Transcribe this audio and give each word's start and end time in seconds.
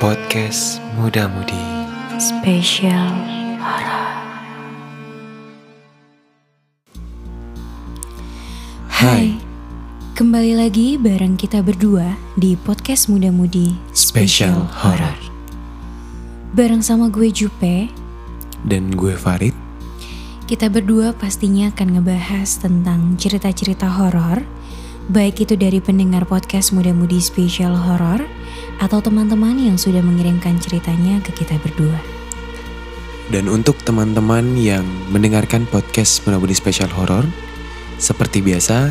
Podcast 0.00 0.80
Muda 0.96 1.28
Mudi 1.28 1.60
Spesial 2.16 3.12
Horor. 3.60 4.08
Hai, 8.88 9.36
kembali 10.16 10.56
lagi 10.56 10.96
bareng 10.96 11.36
kita 11.36 11.60
berdua 11.60 12.16
di 12.32 12.56
podcast 12.56 13.12
Muda 13.12 13.28
Mudi 13.28 13.76
Spesial 13.92 14.64
Horor. 14.72 15.20
Bareng 16.56 16.80
sama 16.80 17.12
gue 17.12 17.28
Jupe, 17.28 17.92
Dan 18.64 18.96
gue 18.96 19.12
Farid. 19.12 19.52
Kita 20.48 20.72
berdua 20.72 21.12
pastinya 21.12 21.68
akan 21.68 22.00
ngebahas 22.00 22.48
tentang 22.56 23.20
cerita-cerita 23.20 24.00
horor, 24.00 24.48
baik 25.10 25.42
itu 25.42 25.58
dari 25.58 25.82
pendengar 25.82 26.22
podcast 26.22 26.70
Muda 26.70 26.94
Mudi 26.94 27.18
Spesial 27.18 27.74
Horor 27.74 28.22
atau 28.78 29.02
teman-teman 29.02 29.58
yang 29.58 29.74
sudah 29.74 29.98
mengirimkan 30.06 30.62
ceritanya 30.62 31.18
ke 31.26 31.34
kita 31.34 31.58
berdua. 31.58 31.98
Dan 33.26 33.50
untuk 33.50 33.82
teman-teman 33.82 34.54
yang 34.54 34.86
mendengarkan 35.10 35.66
podcast 35.66 36.22
Muda 36.26 36.38
Mudi 36.38 36.54
Spesial 36.54 36.90
Horor 36.90 37.22
Seperti 37.94 38.42
biasa, 38.42 38.90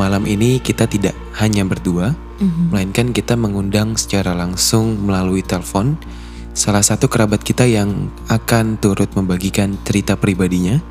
malam 0.00 0.24
ini 0.24 0.56
kita 0.56 0.88
tidak 0.88 1.12
hanya 1.36 1.68
berdua 1.68 2.16
Mhm. 2.34 2.74
Melainkan 2.74 3.14
kita 3.14 3.38
mengundang 3.38 3.94
secara 3.94 4.34
langsung 4.34 5.06
melalui 5.06 5.46
telepon 5.46 5.94
Salah 6.50 6.82
satu 6.82 7.06
kerabat 7.06 7.46
kita 7.46 7.62
yang 7.62 8.10
akan 8.26 8.74
turut 8.82 9.06
membagikan 9.14 9.78
cerita 9.86 10.18
pribadinya 10.18 10.82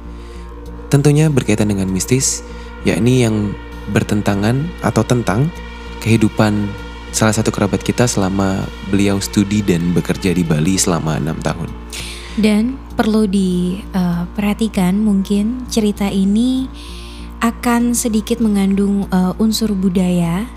Tentunya 0.88 1.27
berkaitan 1.27 1.67
dengan 1.67 1.91
mistis 1.91 2.47
Yakni 2.88 3.27
yang 3.27 3.52
bertentangan 3.91 4.63
atau 4.85 5.03
tentang 5.03 5.51
kehidupan 5.99 6.67
salah 7.13 7.31
satu 7.31 7.53
kerabat 7.53 7.85
kita 7.85 8.09
selama 8.09 8.65
beliau 8.89 9.21
studi 9.21 9.61
dan 9.61 9.93
bekerja 9.93 10.33
di 10.33 10.41
Bali 10.41 10.75
selama 10.75 11.21
enam 11.21 11.37
tahun. 11.39 11.69
Dan 12.33 12.81
perlu 12.97 13.30
diperhatikan 13.30 14.97
mungkin 14.97 15.69
cerita 15.69 16.09
ini 16.09 16.66
akan 17.43 17.93
sedikit 17.93 18.41
mengandung 18.41 19.05
eh, 19.13 19.33
unsur 19.38 19.75
budaya 19.77 20.49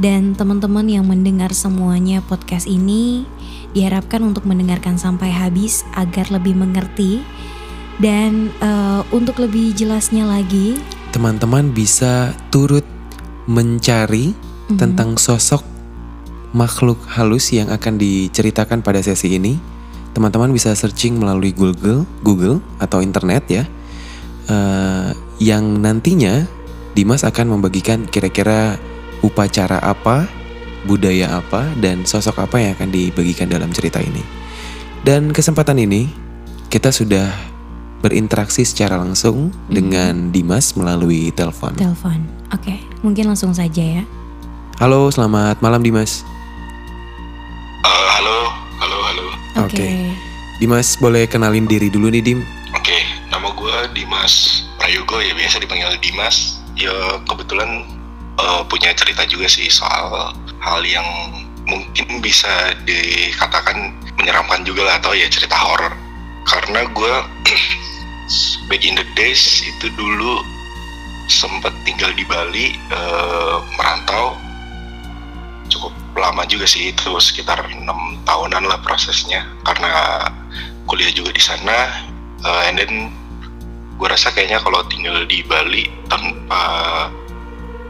dan 0.00 0.32
teman-teman 0.32 0.88
yang 0.88 1.04
mendengar 1.04 1.52
semuanya 1.52 2.24
podcast 2.24 2.64
ini 2.64 3.28
diharapkan 3.76 4.24
untuk 4.24 4.48
mendengarkan 4.48 4.96
sampai 4.96 5.28
habis 5.28 5.84
agar 5.92 6.32
lebih 6.32 6.56
mengerti 6.56 7.20
dan 8.00 8.48
eh, 8.64 9.02
untuk 9.12 9.44
lebih 9.44 9.76
jelasnya 9.76 10.24
lagi 10.24 10.80
Teman-teman 11.20 11.68
bisa 11.76 12.32
turut 12.48 12.80
mencari 13.44 14.32
Mhm. 14.72 14.80
tentang 14.80 15.20
sosok 15.20 15.60
makhluk 16.56 16.96
halus 17.12 17.52
yang 17.52 17.68
akan 17.68 18.00
diceritakan 18.00 18.80
pada 18.80 19.04
sesi 19.04 19.36
ini. 19.36 19.60
Teman-teman 20.16 20.48
bisa 20.48 20.72
searching 20.72 21.20
melalui 21.20 21.52
Google, 21.52 22.08
Google 22.24 22.64
atau 22.80 23.04
internet 23.04 23.44
ya. 23.52 23.68
Eh, 24.48 25.12
yang 25.44 25.84
nantinya 25.84 26.48
Dimas 26.96 27.20
akan 27.20 27.52
membagikan 27.52 28.08
kira-kira 28.08 28.80
upacara 29.20 29.76
apa, 29.76 30.24
budaya 30.88 31.36
apa, 31.36 31.68
dan 31.84 32.08
sosok 32.08 32.48
apa 32.48 32.64
yang 32.64 32.72
akan 32.80 32.88
dibagikan 32.96 33.52
dalam 33.52 33.68
cerita 33.76 34.00
ini. 34.00 34.24
Dan 35.04 35.36
kesempatan 35.36 35.84
ini 35.84 36.08
kita 36.72 36.88
sudah 36.88 37.28
berinteraksi 38.00 38.64
secara 38.64 38.96
langsung 38.96 39.52
dengan 39.68 40.32
Dimas 40.32 40.72
melalui 40.72 41.28
telepon. 41.36 41.76
telepon. 41.76 42.24
Oke, 42.50 42.80
mungkin 43.04 43.28
langsung 43.28 43.52
saja 43.52 44.00
ya. 44.00 44.04
Halo, 44.80 45.12
selamat 45.12 45.60
malam 45.60 45.84
Dimas. 45.84 46.24
Eh, 47.84 48.08
halo, 48.16 48.48
halo, 48.80 48.98
halo. 49.04 49.26
Oke. 49.68 49.76
Oke. 49.76 49.88
Dimas 50.60 50.96
boleh 50.96 51.24
kenalin 51.28 51.64
diri 51.68 51.88
dulu 51.92 52.08
nih 52.12 52.20
Dim. 52.24 52.40
Oke, 52.76 53.04
nama 53.32 53.48
gue 53.52 53.76
Dimas 53.96 54.64
Prayogo 54.80 55.20
ya 55.20 55.32
biasa 55.36 55.60
dipanggil 55.60 55.92
Dimas. 56.00 56.60
Ya 56.76 56.92
kebetulan 57.28 57.84
eh, 58.40 58.62
punya 58.68 58.92
cerita 58.96 59.28
juga 59.28 59.48
sih 59.48 59.68
soal 59.68 60.32
hal 60.60 60.80
yang 60.84 61.04
mungkin 61.68 62.24
bisa 62.24 62.72
dikatakan 62.88 63.92
menyeramkan 64.16 64.64
juga 64.64 64.84
lah 64.88 64.94
atau 65.00 65.12
ya 65.12 65.28
cerita 65.28 65.56
horor. 65.56 65.92
Karena 66.48 66.88
gue 66.88 67.12
back 68.70 68.86
in 68.86 68.94
the 68.94 69.06
days 69.18 69.62
itu 69.66 69.90
dulu 69.98 70.42
sempat 71.30 71.70
tinggal 71.86 72.10
di 72.14 72.26
Bali 72.26 72.74
eh, 72.74 73.56
merantau. 73.78 74.34
Cukup 75.70 75.94
lama 76.18 76.42
juga 76.50 76.66
sih 76.66 76.90
itu 76.90 77.14
sekitar 77.22 77.62
enam 77.70 78.18
tahunan 78.26 78.66
lah 78.66 78.78
prosesnya. 78.82 79.46
Karena 79.62 80.26
kuliah 80.90 81.14
juga 81.14 81.30
di 81.30 81.38
sana 81.38 81.86
uh, 82.42 82.66
and 82.66 82.82
then 82.82 83.14
gue 83.94 84.08
rasa 84.10 84.34
kayaknya 84.34 84.58
kalau 84.58 84.82
tinggal 84.90 85.22
di 85.30 85.46
Bali 85.46 85.86
tanpa 86.10 86.62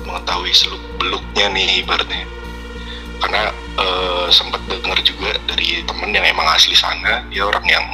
mengetahui 0.05 0.53
seluk 0.53 0.83
beluknya 1.01 1.49
nih 1.57 1.81
ibaratnya. 1.81 2.29
Karena 3.25 3.49
uh, 3.81 4.29
sempat 4.29 4.61
dengar 4.69 5.01
juga 5.01 5.33
dari 5.49 5.81
temen 5.89 6.13
yang 6.13 6.29
emang 6.29 6.49
asli 6.53 6.77
sana 6.77 7.25
dia 7.33 7.49
orang 7.49 7.65
yang 7.65 7.85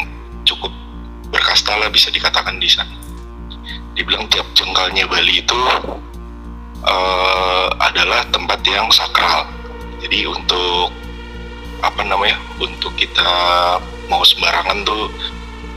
cukup 0.43 0.75
berkasta 1.31 1.77
lah 1.77 1.91
bisa 1.91 2.09
dikatakan 2.13 2.59
di 2.61 2.69
sana 2.71 2.93
dibilang 3.97 4.29
tiap 4.29 4.45
jengkalnya 4.53 5.09
Bali 5.09 5.41
itu 5.41 5.61
uh, 6.85 7.69
adalah 7.81 8.23
tempat 8.29 8.61
yang 8.69 8.87
sakral 8.93 9.49
jadi 10.05 10.29
untuk 10.29 10.93
apa 11.81 12.03
namanya 12.05 12.37
untuk 12.61 12.93
kita 12.97 13.27
mau 14.09 14.21
sembarangan 14.25 14.85
tuh 14.85 15.09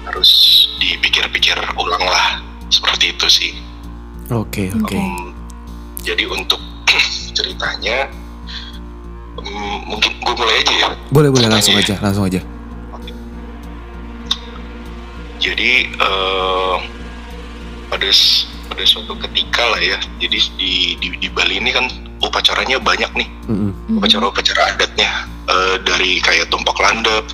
harus 0.08 0.32
dipikir-pikir 0.80 1.56
ulang 1.78 2.04
lah 2.04 2.44
seperti 2.70 3.16
itu 3.16 3.28
sih 3.30 3.54
Oke, 4.30 4.70
oke. 4.78 4.94
Oke. 4.94 4.94
Em, 4.94 5.34
jadi 6.06 6.30
untuk 6.30 6.62
ceritanya 7.38 8.06
em, 9.42 9.78
mungkin 9.90 10.14
gue 10.22 10.34
mulai 10.38 10.62
aja 10.62 10.74
ya 10.86 10.90
Boleh, 11.10 11.34
boleh 11.34 11.50
langsung 11.50 11.74
Ceritanya 11.74 11.98
aja, 11.98 12.06
langsung 12.06 12.26
aja. 12.30 12.42
Jadi 15.40 15.88
eh, 15.90 16.76
pada 17.90 18.10
pada 18.70 18.84
suatu 18.86 19.18
ketika 19.28 19.64
lah 19.74 19.82
ya 19.82 19.98
jadi 20.22 20.38
di 20.60 21.00
di, 21.02 21.08
di 21.18 21.28
Bali 21.32 21.58
ini 21.58 21.74
kan 21.74 21.90
upacaranya 22.22 22.78
banyak 22.78 23.10
nih 23.16 23.30
Mm-mm. 23.50 23.72
Mhm. 23.90 23.98
upacara-upacara 23.98 24.78
adatnya 24.78 25.26
eh, 25.50 25.76
dari 25.84 26.22
kayak 26.22 26.52
tumpok 26.54 26.78
landep, 26.80 27.26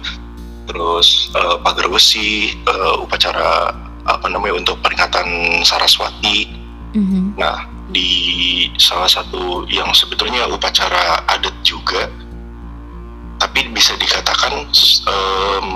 terus 0.69 1.29
eh, 1.35 1.55
pagar 1.61 1.91
besi, 1.91 2.55
eh, 2.55 2.95
upacara 3.03 3.75
apa 4.05 4.27
namanya 4.29 4.61
untuk 4.61 4.79
peringatan 4.85 5.61
Saraswati. 5.65 6.47
Mhm. 6.95 7.35
Nah, 7.35 7.67
di 7.91 8.65
salah 8.79 9.09
satu 9.09 9.67
yang 9.67 9.91
sebetulnya 9.91 10.47
upacara 10.47 11.25
adat 11.27 11.53
juga, 11.65 12.07
tapi 13.41 13.67
bisa 13.75 13.93
dikatakan 13.99 14.63
em, 15.09 15.67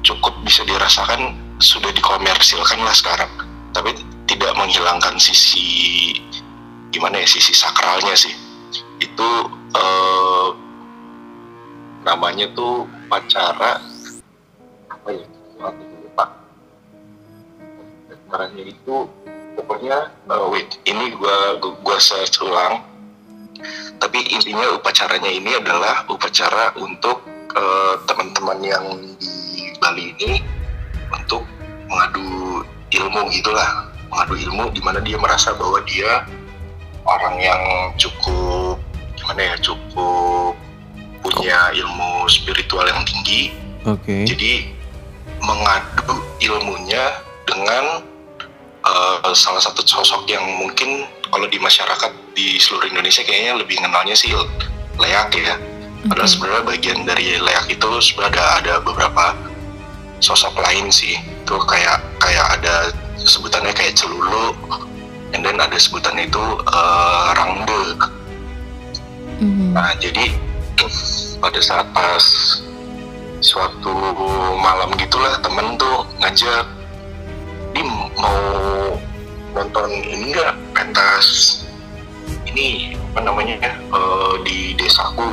cukup 0.00 0.32
bisa 0.44 0.64
dirasakan 0.64 1.36
sudah 1.60 1.92
dikomersilkan 1.92 2.80
lah 2.80 2.96
sekarang, 2.96 3.28
tapi 3.76 3.92
tidak 4.24 4.56
menghilangkan 4.56 5.20
sisi 5.20 6.16
gimana 6.90 7.20
ya 7.22 7.28
sisi 7.28 7.52
sakralnya 7.52 8.16
sih. 8.16 8.32
Itu 9.00 9.28
eh, 9.76 10.48
namanya 12.04 12.48
tuh 12.56 12.88
upacara 13.06 13.80
apa 14.88 15.08
ya 15.12 15.26
aku 15.60 15.82
lupa. 15.84 16.24
Itu 18.56 19.10
pokoknya 19.60 19.98
eh, 20.08 20.46
wait 20.48 20.80
ini 20.88 21.12
gua 21.18 21.60
gua, 21.60 21.96
search 22.00 22.40
ulang. 22.40 22.86
Tapi 24.00 24.18
intinya 24.32 24.80
upacaranya 24.80 25.28
ini 25.28 25.60
adalah 25.60 26.08
upacara 26.08 26.72
untuk 26.80 27.20
eh, 27.52 27.94
teman-teman 28.08 28.58
yang 28.64 28.84
di 29.20 29.39
Bali 29.80 30.12
ini 30.20 30.44
untuk 31.10 31.42
mengadu 31.88 32.62
ilmu 32.92 33.20
gitulah 33.34 33.90
mengadu 34.12 34.34
ilmu 34.36 34.64
di 34.74 34.80
mana 34.84 35.00
dia 35.02 35.16
merasa 35.16 35.56
bahwa 35.56 35.80
dia 35.88 36.26
orang 37.06 37.36
yang 37.40 37.62
cukup 37.96 38.78
gimana 39.16 39.54
ya 39.54 39.56
cukup 39.58 40.54
punya 41.20 41.58
ilmu 41.76 42.26
spiritual 42.28 42.86
yang 42.86 43.02
tinggi 43.06 43.54
Oke. 43.86 44.28
jadi 44.28 44.68
mengadu 45.40 46.20
ilmunya 46.42 47.24
dengan 47.48 48.04
eh, 48.84 49.34
salah 49.34 49.62
satu 49.62 49.82
sosok 49.86 50.28
yang 50.28 50.44
mungkin 50.60 51.08
kalau 51.30 51.46
di 51.46 51.56
masyarakat 51.62 52.12
di 52.34 52.58
seluruh 52.58 52.90
Indonesia 52.90 53.22
kayaknya 53.22 53.58
lebih 53.60 53.78
kenalnya 53.78 54.16
sih 54.18 54.34
leak 54.98 55.30
ya 55.36 55.56
padahal 56.08 56.26
Oke. 56.26 56.32
sebenarnya 56.32 56.64
bagian 56.66 56.98
dari 57.06 57.38
leak 57.38 57.66
itu 57.70 57.90
sebenarnya 58.02 58.40
ada 58.40 58.44
ada 58.60 58.74
beberapa 58.82 59.36
sosok 60.20 60.54
lain 60.60 60.92
sih. 60.92 61.16
Itu 61.44 61.58
kayak 61.64 62.00
kayak 62.20 62.46
ada 62.60 62.92
sebutannya 63.20 63.72
kayak 63.76 63.96
celulu 63.96 64.56
and 65.34 65.44
then 65.44 65.58
ada 65.60 65.76
sebutannya 65.76 66.26
itu 66.28 66.44
eh, 66.68 67.28
rangde. 67.36 67.84
Mhm. 69.40 69.72
Nah, 69.72 69.96
jadi 69.96 70.36
pada 71.40 71.60
saat 71.64 71.88
pas 71.96 72.24
suatu 73.40 73.92
malam 74.60 74.92
gitulah 75.00 75.40
temen 75.40 75.80
tuh 75.80 76.04
ngajak 76.20 76.68
di 77.72 77.80
mau 78.20 78.36
nonton 79.56 79.88
ini 79.88 80.32
enggak 80.32 80.52
pentas. 80.76 81.60
Ini 82.50 82.98
apa 83.14 83.20
namanya 83.24 83.56
eh, 83.70 84.34
di 84.44 84.74
desaku 84.76 85.30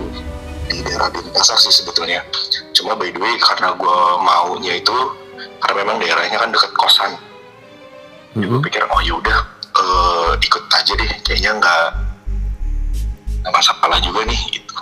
di 0.68 0.84
daerah 0.84 1.08
Denpasar 1.10 1.58
sih 1.58 1.72
sebetulnya. 1.74 2.22
Cuma 2.76 2.94
by 2.94 3.10
the 3.10 3.20
way 3.20 3.36
karena 3.40 3.74
gue 3.74 3.98
maunya 4.22 4.74
itu 4.78 4.96
karena 5.64 5.76
memang 5.84 5.98
daerahnya 6.04 6.38
kan 6.38 6.50
deket 6.52 6.72
kosan. 6.76 7.12
Gue 8.38 8.60
Mhm. 8.60 8.64
pikir 8.64 8.84
oh 8.86 9.02
yaudah 9.02 9.40
eh, 9.78 10.32
ikut 10.42 10.64
aja 10.74 10.94
deh. 10.94 11.12
Kayaknya 11.26 11.52
nggak 11.62 11.86
nggak 13.46 13.54
masalah 13.54 13.98
juga 14.02 14.26
nih 14.26 14.42
gitu. 14.54 14.76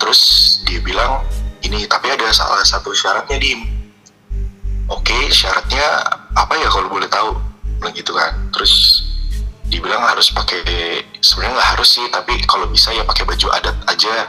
Terus 0.00 0.20
dia 0.66 0.80
bilang 0.80 1.22
ini 1.62 1.84
tapi 1.86 2.10
ada 2.10 2.30
salah 2.30 2.62
satu 2.62 2.94
syaratnya 2.94 3.38
dim. 3.38 3.66
Oke 4.90 5.16
syaratnya 5.32 5.82
apa 6.36 6.54
ya 6.58 6.68
kalau 6.70 6.88
boleh 6.90 7.08
tahu? 7.10 7.34
Bilang 7.80 7.94
gitu 7.94 8.12
kan. 8.14 8.32
Terus 8.54 9.02
dibilang 9.64 10.04
harus 10.04 10.30
pakai 10.30 10.60
sebenarnya 11.24 11.56
nggak 11.56 11.70
harus 11.74 11.88
sih 11.98 12.06
tapi 12.12 12.36
kalau 12.44 12.68
bisa 12.68 12.92
ya 12.92 13.02
pakai 13.02 13.24
baju 13.24 13.48
adat 13.58 13.74
aja 13.88 14.28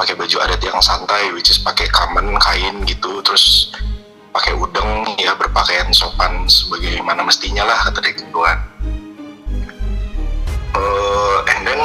pakai 0.00 0.16
baju 0.16 0.36
adat 0.40 0.64
yang 0.64 0.80
santai 0.80 1.28
which 1.36 1.52
is 1.52 1.60
pakai 1.60 1.84
kamen 1.92 2.32
kain 2.40 2.80
gitu 2.88 3.20
terus 3.20 3.68
pakai 4.32 4.56
udeng 4.56 5.04
ya 5.20 5.36
berpakaian 5.36 5.92
sopan 5.92 6.48
sebagaimana 6.48 7.20
mestinya 7.20 7.68
lah 7.68 7.76
kata 7.84 8.00
dia 8.00 8.16
gitu 8.16 8.40
kan. 8.40 8.58
Eh, 10.70 11.38
and 11.52 11.62
then 11.68 11.80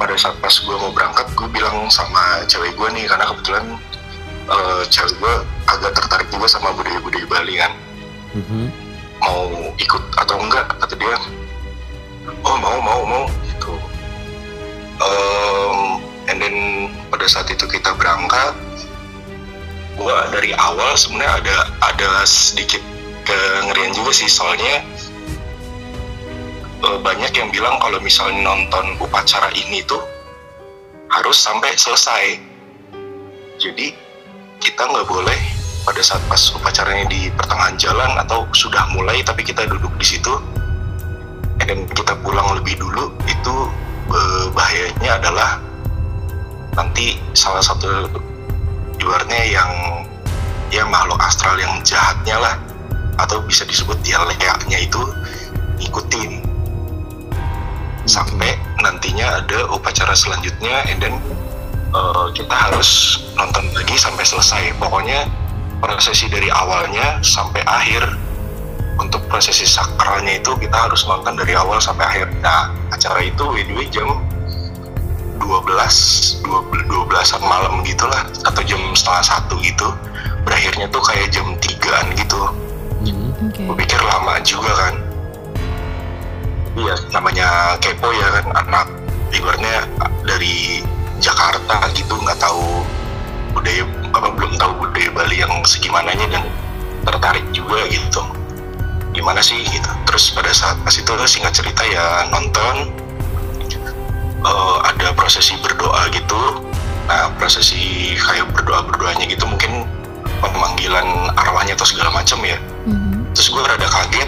pada 0.00 0.16
saat 0.16 0.38
pas 0.40 0.54
gue 0.54 0.72
mau 0.72 0.88
berangkat 0.94 1.28
gue 1.36 1.48
bilang 1.52 1.92
sama 1.92 2.40
cewek 2.48 2.72
gue 2.72 2.88
nih 2.96 3.04
karena 3.04 3.28
kebetulan 3.28 3.64
eh, 4.48 4.82
cewek 4.88 5.12
gue 5.20 5.34
agak 5.68 5.92
tertarik 5.92 6.28
juga 6.32 6.48
sama 6.48 6.72
budaya-budaya 6.72 7.26
Bali 7.28 7.54
kan. 7.60 7.72
Mhm. 8.30 8.66
mau 9.20 9.52
ikut 9.76 10.00
atau 10.16 10.40
enggak 10.40 10.64
kata 10.80 10.96
dia. 10.96 11.18
Oh 12.40 12.56
mau 12.56 12.80
mau 12.80 13.02
mau 13.04 13.24
gitu. 13.44 13.76
Em, 14.96 16.00
and 16.30 16.38
then 16.38 16.86
pada 17.10 17.26
saat 17.26 17.50
itu 17.50 17.66
kita 17.66 17.90
berangkat 17.98 18.54
gua 19.98 20.30
dari 20.30 20.54
awal 20.54 20.94
sebenarnya 20.94 21.42
ada 21.42 21.56
ada 21.82 22.10
sedikit 22.22 22.80
kengerian 23.26 23.90
juga 23.92 24.14
sih. 24.14 24.30
Soalnya 24.30 24.86
eh, 26.86 26.98
banyak 27.02 27.32
yang 27.34 27.50
bilang 27.50 27.76
kalau 27.82 27.98
misalnya 27.98 28.46
nonton 28.46 28.94
upacara 29.02 29.50
ini 29.58 29.82
tuh 29.84 30.00
harus 31.10 31.36
sampai 31.36 31.74
selesai. 31.74 32.38
Jadi 33.60 33.92
kita 34.62 34.88
nggak 34.88 35.04
boleh 35.10 35.40
pada 35.84 36.00
saat 36.04 36.22
pas 36.30 36.40
upacaranya 36.54 37.08
di 37.10 37.32
pertengahan 37.34 37.76
jalan 37.76 38.12
atau 38.20 38.46
sudah 38.52 38.84
mulai 38.92 39.24
tapi 39.24 39.42
kita 39.42 39.64
duduk 39.64 39.90
di 39.96 40.06
situ 40.16 40.32
dan 41.60 41.88
kita 41.92 42.16
pulang 42.20 42.56
lebih 42.56 42.76
dulu 42.76 43.12
itu 43.24 43.54
eh, 44.12 44.46
bahayanya 44.52 45.20
adalah 45.20 45.50
nanti 46.74 47.18
salah 47.34 47.62
satu 47.62 48.06
ibaratnya 49.00 49.42
yang 49.48 49.70
ya 50.70 50.86
makhluk 50.86 51.18
astral 51.22 51.58
yang 51.58 51.80
jahatnya 51.82 52.36
lah. 52.38 52.54
Atau 53.20 53.44
bisa 53.44 53.68
disebut 53.68 54.00
dia 54.00 54.16
leaknya 54.24 54.80
itu 54.80 55.00
ngikutin. 55.82 56.40
Sampai 58.08 58.56
nantinya 58.80 59.44
ada 59.44 59.68
upacara 59.70 60.16
selanjutnya 60.16 60.88
and 60.88 60.98
then 61.04 61.14
eh, 61.92 62.26
kita 62.32 62.54
harus 62.54 63.20
nonton 63.36 63.68
lagi 63.76 63.96
sampai 63.98 64.24
selesai. 64.24 64.72
Pokoknya 64.80 65.28
prosesi 65.80 66.28
dari 66.28 66.48
awalnya 66.48 67.20
sampai 67.20 67.60
akhir. 67.66 68.04
Untuk 69.00 69.24
prosesi 69.32 69.64
sakralnya 69.64 70.44
itu 70.44 70.52
kita 70.60 70.76
harus 70.76 71.08
nonton 71.08 71.32
dari 71.32 71.56
awal 71.56 71.80
sampai 71.80 72.04
akhir. 72.04 72.28
Nah 72.44 72.68
acara 72.92 73.24
itu 73.24 73.44
by 73.48 73.64
the 73.64 73.72
way 73.72 73.88
jam 73.88 74.20
12 75.40 76.44
12 76.44 76.80
12-an 77.10 77.42
malam 77.42 77.82
gitulah 77.82 78.22
atau 78.46 78.62
jam 78.62 78.78
setengah 78.94 79.24
satu 79.26 79.58
gitu. 79.58 79.90
Berakhirnya 80.46 80.86
tuh 80.94 81.02
kayak 81.02 81.34
jam 81.34 81.58
3an 81.58 82.06
gitu. 82.14 82.40
Mhm. 83.00 83.50
Oke. 83.50 83.62
gue 83.64 83.76
pikir 83.82 84.00
lama 84.04 84.38
juga 84.44 84.72
kan. 84.76 84.94
Iya 86.78 86.94
namanya 87.10 87.74
kepo 87.82 88.14
ya 88.14 88.28
kan 88.40 88.46
anak. 88.62 88.86
Ibaratnya 89.30 89.86
dari 90.26 90.82
Jakarta 91.18 91.86
gitu 91.94 92.14
nggak 92.18 92.38
tahu 92.38 92.82
budaya 93.54 93.82
apa 94.14 94.28
belum 94.34 94.54
tahu 94.58 94.72
budaya 94.86 95.10
Bali 95.14 95.42
yang 95.42 95.54
segimananya 95.66 96.26
dan 96.30 96.44
tertarik 97.06 97.46
juga 97.50 97.86
gitu. 97.90 98.22
Gimana 99.10 99.42
sih 99.42 99.66
gitu. 99.66 99.90
Terus 100.06 100.30
pada 100.30 100.52
saat 100.54 100.78
pas 100.86 100.94
itu 100.94 101.10
singkat 101.26 101.52
cerita 101.58 101.82
ya 101.86 102.26
nonton 102.30 102.90
prosesi 105.30 105.54
berdoa 105.62 106.10
gitu 106.10 106.42
nah 107.06 107.30
prosesi 107.38 107.78
kayak 108.18 108.50
berdoa 108.50 108.82
berdoanya 108.82 109.30
gitu 109.30 109.46
mungkin 109.46 109.86
pemanggilan 110.42 111.06
arwahnya 111.38 111.78
atau 111.78 111.86
segala 111.86 112.10
macam 112.10 112.42
ya 112.42 112.58
Mhm. 112.90 113.30
terus 113.30 113.46
gue 113.46 113.62
rada 113.62 113.86
kaget 113.86 114.26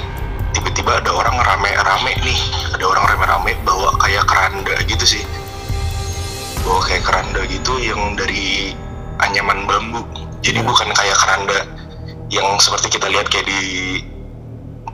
tiba-tiba 0.54 1.02
ada 1.02 1.10
orang 1.10 1.42
rame-rame 1.42 2.14
nih 2.22 2.38
ada 2.70 2.86
orang 2.86 3.02
rame-rame 3.10 3.50
bawa 3.66 3.98
kayak 3.98 4.30
keranda 4.30 4.78
gitu 4.86 5.02
sih 5.02 5.26
bawa 6.62 6.86
kayak 6.86 7.02
keranda 7.02 7.50
gitu 7.50 7.82
yang 7.82 8.14
dari 8.14 8.70
anyaman 9.18 9.66
bambu 9.66 10.06
jadi 10.38 10.62
Ya. 10.62 10.66
bukan 10.70 10.86
kayak 10.94 11.18
keranda 11.18 11.66
yang 12.30 12.46
seperti 12.62 12.94
kita 12.94 13.10
lihat 13.10 13.26
kayak 13.26 13.50
di 13.50 13.60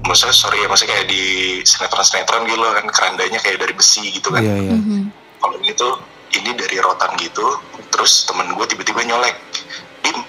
maksudnya 0.09 0.33
sorry 0.33 0.65
ya 0.65 0.73
maksudnya 0.73 0.97
kayak 0.97 1.09
di 1.13 1.23
sinetron-sinetron 1.69 2.49
gitu 2.49 2.65
kan 2.65 2.87
kerandanya 2.89 3.37
kayak 3.45 3.61
dari 3.61 3.77
besi 3.77 4.09
gitu 4.09 4.33
kan 4.33 4.41
Iya 4.41 4.57
iya. 4.57 4.73
Mhm. 4.73 5.18
Kalau 5.49 5.65
ini 5.65 5.73
tuh 5.73 5.97
ini 6.37 6.53
dari 6.53 6.77
rotan 6.77 7.17
gitu 7.17 7.57
terus 7.89 8.29
temen 8.29 8.53
gue 8.53 8.67
tiba-tiba 8.69 9.01
nyolek 9.01 9.33
dim 10.05 10.21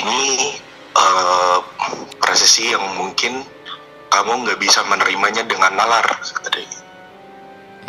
ini 0.00 0.56
prosesi 2.16 2.72
yang 2.72 2.80
mungkin 2.96 3.44
kamu 4.08 4.48
nggak 4.48 4.56
bisa 4.56 4.80
menerimanya 4.88 5.44
dengan 5.44 5.76
nalar 5.76 6.08
kata 6.16 6.48
dia. 6.48 6.80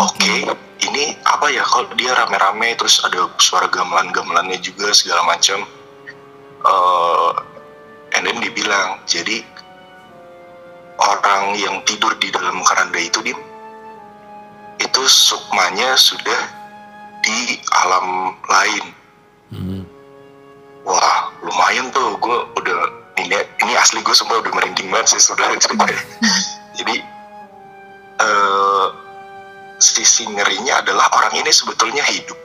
Oke 0.04 0.44
ini 0.84 1.16
apa 1.24 1.48
ya 1.48 1.64
kalau 1.64 1.88
dia 1.96 2.12
rame-rame 2.12 2.76
terus 2.76 3.00
ada 3.08 3.32
suara 3.40 3.72
gamelan-gamelannya 3.72 4.60
juga 4.60 4.92
segala 4.92 5.24
macam. 5.24 5.64
Eh 6.68 7.32
and 8.20 8.28
then 8.28 8.36
dibilang 8.44 9.00
jadi 9.08 9.48
orang 11.00 11.56
yang 11.56 11.80
tidur 11.88 12.12
di 12.20 12.28
dalam 12.36 12.60
keranda 12.68 13.00
itu 13.00 13.24
dim 13.24 13.47
itu 14.78 15.02
sukmanya 15.10 15.98
sudah 15.98 16.42
di 17.26 17.60
alam 17.74 18.38
lain. 18.48 18.86
Mhm. 19.48 19.82
wah 20.88 21.32
lumayan 21.44 21.92
tuh. 21.92 22.16
Gue 22.20 22.38
udah 22.56 22.80
ini 23.20 23.36
ini 23.64 23.74
asli 23.76 24.00
gue 24.00 24.16
semua 24.16 24.40
udah 24.40 24.52
merinding 24.56 24.88
banget 24.88 25.16
sih 25.16 25.22
saudara 25.24 25.52
ceritanya 25.60 26.00
jadi 26.80 26.96
eh 28.24 28.88
sisi 29.78 30.26
ngerinya 30.26 30.82
adalah 30.82 31.08
orang 31.14 31.38
ini 31.38 31.52
sebetulnya 31.54 32.02
hidup. 32.08 32.38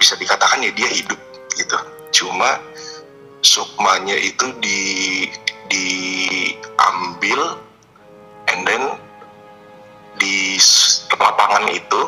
Bisa 0.00 0.16
dikatakan 0.16 0.64
ya 0.64 0.72
dia 0.72 0.88
hidup 0.88 1.20
gitu. 1.58 1.78
Cuma 2.14 2.58
sukmanya 3.44 4.16
itu 4.16 4.46
di 4.64 4.80
diambil 5.68 7.60
and 8.52 8.64
then 8.68 8.82
di 10.24 10.56
lapangan 11.12 11.68
itu 11.68 12.02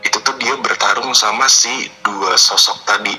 itu 0.00 0.16
tuh 0.24 0.34
dia 0.40 0.56
bertarung 0.56 1.12
sama 1.12 1.44
si 1.52 1.92
dua 2.00 2.40
sosok 2.40 2.88
tadi. 2.88 3.12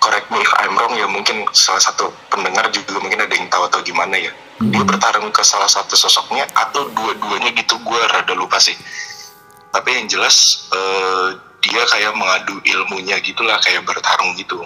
Correct 0.00 0.32
me 0.32 0.42
if 0.42 0.52
I'm 0.58 0.74
wrong 0.74 0.96
ya 0.96 1.06
mungkin 1.06 1.46
salah 1.54 1.78
satu 1.78 2.10
pendengar 2.32 2.66
juga 2.74 2.98
mungkin 2.98 3.20
ada 3.20 3.30
yang 3.30 3.46
tahu 3.46 3.68
atau 3.70 3.80
gimana 3.86 4.18
ya. 4.18 4.32
Dia 4.60 4.82
bertarung 4.82 5.30
ke 5.30 5.44
salah 5.46 5.70
satu 5.70 5.94
sosoknya 5.94 6.48
atau 6.52 6.90
dua-duanya 6.90 7.54
gitu 7.54 7.78
gue 7.78 8.00
rada 8.10 8.34
lupa 8.34 8.58
sih. 8.58 8.74
Tapi 9.70 9.88
yang 10.02 10.06
jelas 10.10 10.66
eh, 10.72 11.38
dia 11.62 11.82
kayak 11.86 12.16
mengadu 12.16 12.58
ilmunya 12.64 13.20
gitulah 13.22 13.60
kayak 13.60 13.84
bertarung 13.86 14.34
gitu. 14.34 14.64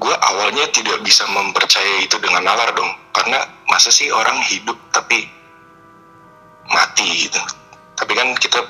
Gue 0.00 0.14
awalnya 0.16 0.66
tidak 0.74 1.04
bisa 1.06 1.28
mempercayai 1.30 2.08
itu 2.08 2.16
dengan 2.18 2.42
nalar 2.42 2.74
dong 2.74 2.90
karena 3.14 3.46
masa 3.70 3.94
sih 3.94 4.10
orang 4.10 4.42
hidup 4.48 4.76
tapi 4.90 5.28
mati 6.70 7.28
gitu 7.28 7.40
tapi 7.94 8.12
kan 8.14 8.32
kita 8.36 8.60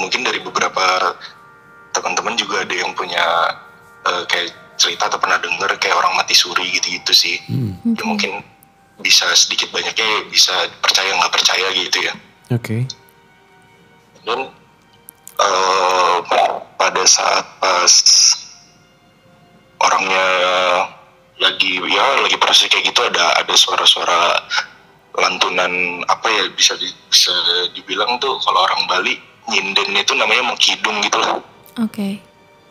mungkin 0.00 0.26
dari 0.26 0.40
beberapa 0.42 1.14
teman-teman 1.94 2.36
juga 2.36 2.62
ada 2.64 2.74
yang 2.74 2.92
punya 2.92 3.24
eh, 4.06 4.22
kayak 4.28 4.52
cerita 4.76 5.08
atau 5.08 5.16
pernah 5.16 5.40
denger 5.40 5.72
kayak 5.80 5.96
orang 5.96 6.12
mati 6.16 6.36
suri 6.36 6.68
gitu-gitu 6.76 7.12
sih 7.16 7.36
Hmm. 7.48 7.94
ya 7.96 8.04
mungkin 8.04 8.44
bisa 9.00 9.28
sedikit 9.36 9.70
banyaknya 9.72 10.26
bisa 10.28 10.52
percaya 10.80 11.12
nggak 11.16 11.32
percaya 11.32 11.66
gitu 11.76 11.98
ya 12.04 12.14
Oke. 12.52 12.84
dan 14.26 14.40
eh, 15.36 16.16
saat 17.06 17.46
pas 17.62 17.94
orangnya 19.78 20.26
lagi 21.38 21.78
ya 21.78 22.06
lagi 22.26 22.34
proses 22.34 22.66
kayak 22.66 22.90
gitu 22.90 23.00
ada 23.06 23.38
ada 23.38 23.54
suara-suara 23.54 24.42
lantunan 25.16 25.72
apa 26.12 26.28
ya 26.28 26.44
bisa 26.52 26.76
di, 26.76 26.88
bisa 27.08 27.32
dibilang 27.72 28.20
tuh 28.20 28.36
kalau 28.44 28.64
orang 28.68 28.84
Bali 28.88 29.16
nyinden 29.48 29.96
itu 29.96 30.12
namanya 30.12 30.52
mengkidung 30.52 31.00
gitu 31.00 31.18
lah. 31.18 31.40
Oke. 31.80 32.20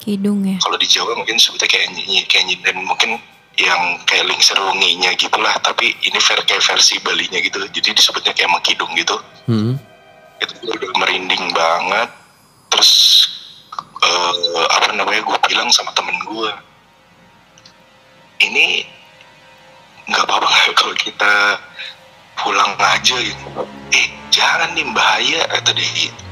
Kidung 0.01 0.45
ya. 0.45 0.57
Kalau 0.61 0.77
di 0.77 0.85
Jawa 0.85 1.17
mungkin 1.17 1.41
sebutnya 1.41 1.65
kayak 1.65 1.89
nyi, 1.97 2.21
kayak 2.29 2.45
nyinden 2.45 2.85
mungkin 2.85 3.17
yang 3.55 4.03
kayak 4.03 4.27
lingser 4.27 4.59
wenginya 4.59 5.15
gitu 5.15 5.39
lah 5.39 5.55
tapi 5.63 5.95
ini 6.03 6.19
ver 6.19 6.43
kayak 6.43 6.59
versi 6.59 6.99
Balinya 6.99 7.39
gitu 7.39 7.55
jadi 7.71 7.95
disebutnya 7.95 8.35
kayak 8.35 8.51
mengkidung 8.51 8.91
gitu 8.99 9.15
Hmm. 9.47 9.77
itu 10.43 10.53
udah 10.67 10.91
merinding 10.99 11.53
banget 11.55 12.09
terus 12.67 12.91
eh, 14.03 14.65
apa 14.75 14.91
namanya 14.91 15.23
gue 15.23 15.37
bilang 15.47 15.71
sama 15.71 15.95
temen 15.95 16.17
gue 16.27 16.51
ini 18.43 18.83
nggak 20.11 20.25
apa-apa 20.27 20.49
kalau 20.81 20.95
kita 20.99 21.33
pulang 22.35 22.75
aja 22.77 23.15
gitu. 23.15 23.45
Eh 23.91 24.05
jangan 24.29 24.71
nih 24.75 24.85
bahaya 24.91 25.41
kata 25.49 25.71
dia 25.71 25.89
gitu. 25.95 26.23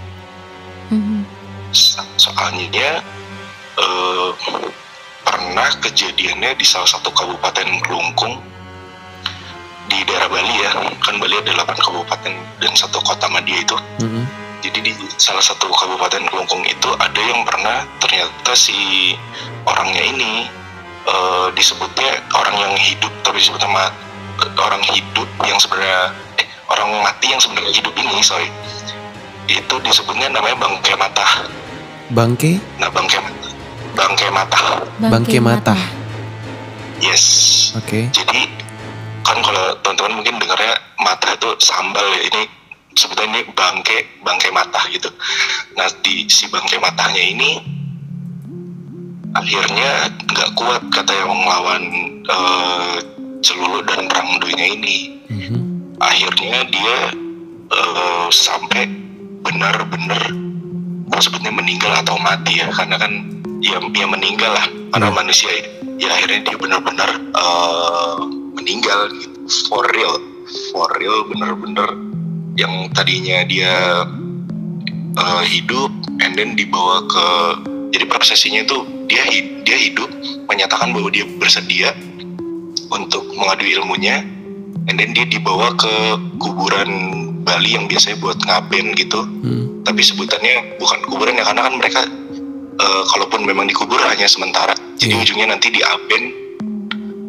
Mhm. 0.92 1.24
So- 1.72 2.06
soalnya 2.20 3.02
eh, 3.74 4.30
pernah 5.24 5.70
kejadiannya 5.82 6.54
di 6.54 6.66
salah 6.68 6.86
satu 6.86 7.10
kabupaten 7.10 7.66
Kelungkung 7.82 8.38
di 9.90 9.98
daerah 10.06 10.30
Bali 10.30 10.56
ya. 10.62 10.72
Kan 11.02 11.18
Bali 11.18 11.34
ada 11.34 11.52
8 11.58 11.74
kabupaten 11.76 12.34
dan 12.62 12.74
satu 12.74 13.02
kota 13.02 13.26
Madia 13.28 13.60
itu. 13.60 13.78
Mhm. 14.00 14.24
jadi 14.64 14.80
di 14.80 14.96
salah 15.20 15.44
satu 15.44 15.68
kabupaten 15.68 16.24
Kelungkung 16.24 16.64
itu 16.64 16.88
ada 16.96 17.20
yang 17.20 17.44
pernah 17.44 17.84
ternyata 18.00 18.56
si 18.56 19.12
orangnya 19.68 20.00
ini 20.00 20.48
eh, 21.04 21.48
disebutnya 21.52 22.24
orang 22.32 22.56
yang 22.56 22.74
hidup 22.80 23.12
tapi 23.28 23.44
disebutnya 23.44 23.68
ma- 23.68 23.92
orang 24.58 24.84
hidup 24.84 25.30
yang 25.46 25.60
sebenarnya 25.60 26.12
eh, 26.40 26.48
orang 26.70 26.90
mati 27.04 27.32
yang 27.32 27.42
sebenarnya 27.42 27.74
hidup 27.74 27.94
ini 27.98 28.22
sorry. 28.24 28.50
Itu 29.48 29.76
disebutnya 29.84 30.32
namanya 30.32 30.56
bangkai 30.60 30.96
mata. 30.96 31.28
Bangke? 32.14 32.60
nah 32.80 32.90
bangkai 32.92 33.20
mata. 33.20 33.48
Bangkai 33.94 34.30
mata. 34.32 34.60
Bangke 35.00 35.38
mata. 35.40 35.76
yes. 37.04 37.26
Oke. 37.76 38.08
jadi 38.14 38.48
kan 39.24 39.40
kalau 39.40 39.76
teman-teman 39.84 40.24
mungkin 40.24 40.36
dengarnya 40.40 40.76
mata 41.02 41.28
itu 41.34 41.50
sambal 41.60 42.06
ya. 42.16 42.22
Ini 42.32 42.42
sebetulnya 42.94 43.42
ini 43.42 43.42
bangke 43.54 43.98
bangke 44.22 44.50
mata 44.54 44.82
gitu. 44.90 45.10
Nah 45.76 45.88
di 46.06 46.28
si 46.30 46.48
bangke 46.48 46.78
matanya 46.80 47.24
ini 47.24 47.60
akhirnya 49.34 50.14
nggak 50.30 50.50
kuat 50.54 50.82
kata 50.94 51.12
yang 51.12 51.34
melawan 51.34 51.84
eh, 52.22 52.98
celulu 53.44 53.84
dan 53.86 54.08
rangdonya 54.08 54.68
ini 54.74 54.98
Mhm. 55.28 55.56
akhirnya 56.00 56.64
dia 56.72 56.98
eh, 57.70 58.28
sampai 58.32 58.88
benar-benar 59.44 60.24
sebutnya 61.20 61.54
meninggal 61.54 61.94
atau 62.04 62.18
mati 62.20 62.60
ya 62.60 62.68
karena 62.70 63.00
kan 63.00 63.12
ya, 63.60 63.80
ya 63.80 64.08
meninggal 64.08 64.52
lah 64.52 64.66
karena 64.92 65.08
Iya. 65.12 65.16
manusia 65.16 65.50
ya. 65.52 65.64
ya 66.00 66.10
akhirnya 66.10 66.40
dia 66.44 66.58
benar-benar 66.58 67.10
eh, 67.16 68.16
meninggal 68.56 69.00
gitu 69.14 69.38
for 69.70 69.84
real 69.94 70.16
for 70.72 70.88
real 70.98 71.24
benar-benar 71.28 71.90
yang 72.56 72.88
tadinya 72.92 73.44
dia 73.46 73.74
eh, 75.14 75.44
hidup 75.48 75.92
and 76.22 76.36
then 76.36 76.56
dibawa 76.56 77.04
ke 77.06 77.26
jadi 77.94 78.06
prosesinya 78.10 78.62
itu 78.64 78.78
dia 79.06 79.24
dia 79.64 79.78
hidup 79.78 80.10
menyatakan 80.50 80.92
bahwa 80.92 81.10
dia 81.10 81.26
bersedia 81.38 81.94
untuk 82.94 83.26
mengadu 83.34 83.66
ilmunya 83.66 84.22
and 84.86 84.96
then 84.96 85.12
dia 85.12 85.26
dibawa 85.26 85.74
ke 85.74 85.92
kuburan 86.38 86.90
Bali 87.44 87.76
yang 87.76 87.86
biasanya 87.86 88.18
buat 88.18 88.40
ngaben 88.40 88.96
gitu 88.96 89.20
Hmm. 89.44 89.84
tapi 89.84 90.00
sebutannya 90.00 90.80
bukan 90.80 91.00
kuburan 91.06 91.36
ya 91.36 91.44
karena 91.44 91.62
kan 91.62 91.74
mereka 91.76 92.02
eh, 92.74 93.04
kalaupun 93.12 93.44
memang 93.44 93.68
dikubur 93.68 94.00
hanya 94.02 94.26
sementara 94.26 94.72
jadi 94.96 95.14
Iya. 95.14 95.22
ujungnya 95.22 95.48
nanti 95.52 95.68
diaben 95.70 96.24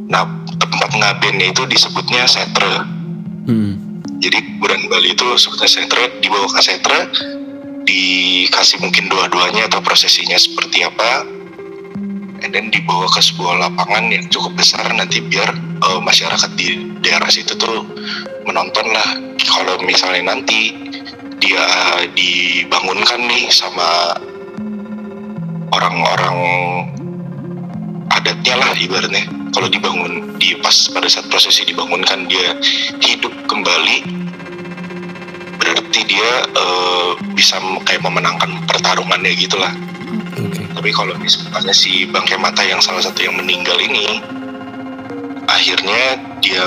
nah 0.06 0.22
tempat 0.54 0.90
ngabennya 0.92 1.50
itu 1.50 1.66
disebutnya 1.66 2.24
setre 2.24 2.84
Hmm. 3.44 3.76
jadi 4.18 4.38
kuburan 4.40 4.86
Bali 4.88 5.12
itu 5.12 5.26
sebutnya 5.34 5.68
setre 5.68 6.02
dibawa 6.18 6.46
ke 6.48 6.60
setre 6.60 6.98
dikasih 7.84 8.80
mungkin 8.80 9.06
dua-duanya 9.06 9.68
atau 9.68 9.80
prosesinya 9.80 10.36
seperti 10.36 10.80
apa 10.80 11.26
and 12.44 12.52
then 12.52 12.68
dibawa 12.68 13.08
ke 13.08 13.24
sebuah 13.24 13.56
lapangan 13.64 14.12
yang 14.12 14.28
cukup 14.28 14.60
besar 14.60 14.84
nanti 14.92 15.24
biar 15.24 15.48
eh, 15.56 16.00
masyarakat 16.04 16.50
di 16.60 16.92
daerah 17.00 17.32
situ 17.32 17.56
tuh 17.56 17.88
menonton 18.44 18.84
lah 18.92 19.16
kalau 19.48 19.80
misalnya 19.80 20.36
nanti 20.36 20.76
dia 21.40 21.64
dibangunkan 22.12 23.24
nih 23.24 23.48
sama 23.48 24.20
orang-orang 25.72 26.36
adatnya 28.12 28.54
lah 28.60 28.70
ibaratnya 28.76 29.24
kalau 29.56 29.72
dibangun 29.72 30.36
di 30.36 30.52
pas 30.60 30.92
pada 30.92 31.08
saat 31.08 31.26
prosesi 31.32 31.64
dibangunkan 31.64 32.28
dia 32.28 32.52
hidup 33.00 33.32
kembali 33.48 34.04
berarti 35.56 36.00
dia 36.04 36.30
eh, 36.52 37.10
bisa 37.32 37.56
kayak 37.88 38.04
memenangkan 38.04 38.52
pertarungannya 38.68 39.32
gitulah. 39.32 39.72
Tapi 40.84 40.92
kalau 40.92 41.16
misalnya 41.16 41.72
si 41.72 42.04
bangkai 42.04 42.36
mata 42.36 42.60
yang 42.60 42.76
salah 42.76 43.00
satu 43.00 43.24
yang 43.24 43.32
meninggal 43.40 43.80
ini 43.80 44.20
akhirnya 45.48 46.20
dia 46.44 46.60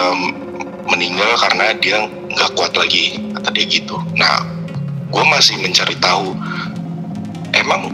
meninggal 0.89 1.37
karena 1.37 1.69
dia 1.77 2.01
nggak 2.33 2.49
kuat 2.57 2.73
lagi 2.73 3.21
kata 3.37 3.53
dia 3.53 3.69
gitu. 3.69 3.93
Nah 4.17 4.41
gue 5.13 5.21
masih 5.21 5.61
mencari 5.61 5.93
tahu 6.01 6.33
emang 7.53 7.93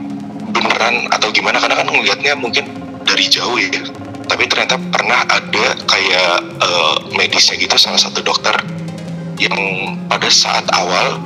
beneran 0.55 1.11
atau 1.11 1.27
gimana? 1.35 1.59
Karena 1.59 1.83
kan 1.83 1.91
ngelihatnya 1.91 2.39
mungkin 2.39 2.71
dari 3.03 3.27
jauh 3.27 3.59
ya. 3.59 3.83
Tapi 4.23 4.47
ternyata 4.47 4.79
pernah 4.79 5.27
ada 5.27 5.75
kayak 5.75 6.39
eh, 6.39 6.95
medisnya 7.19 7.59
gitu 7.59 7.75
salah 7.75 7.99
satu 7.99 8.23
dokter 8.23 8.55
yang 9.43 9.59
pada 10.07 10.31
saat 10.31 10.63
awal 10.71 11.19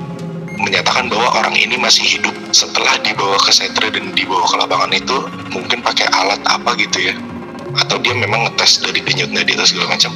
menyatakan 0.57 1.07
bahwa 1.07 1.29
orang 1.37 1.53
ini 1.53 1.77
masih 1.77 2.03
hidup 2.17 2.33
setelah 2.49 2.97
dibawa 3.05 3.37
ke 3.37 3.51
setre 3.53 3.93
dan 3.93 4.09
dibawa 4.17 4.43
ke 4.49 4.55
lapangan 4.57 4.91
itu 4.93 5.17
mungkin 5.53 5.79
pakai 5.85 6.09
alat 6.11 6.41
apa 6.49 6.73
gitu 6.81 7.09
ya 7.11 7.15
atau 7.77 8.01
dia 8.01 8.17
memang 8.17 8.49
ngetes 8.49 8.81
dari 8.81 8.99
denyut 9.05 9.29
nadi 9.29 9.53
atau 9.53 9.67
segala 9.69 9.93
macam 9.93 10.11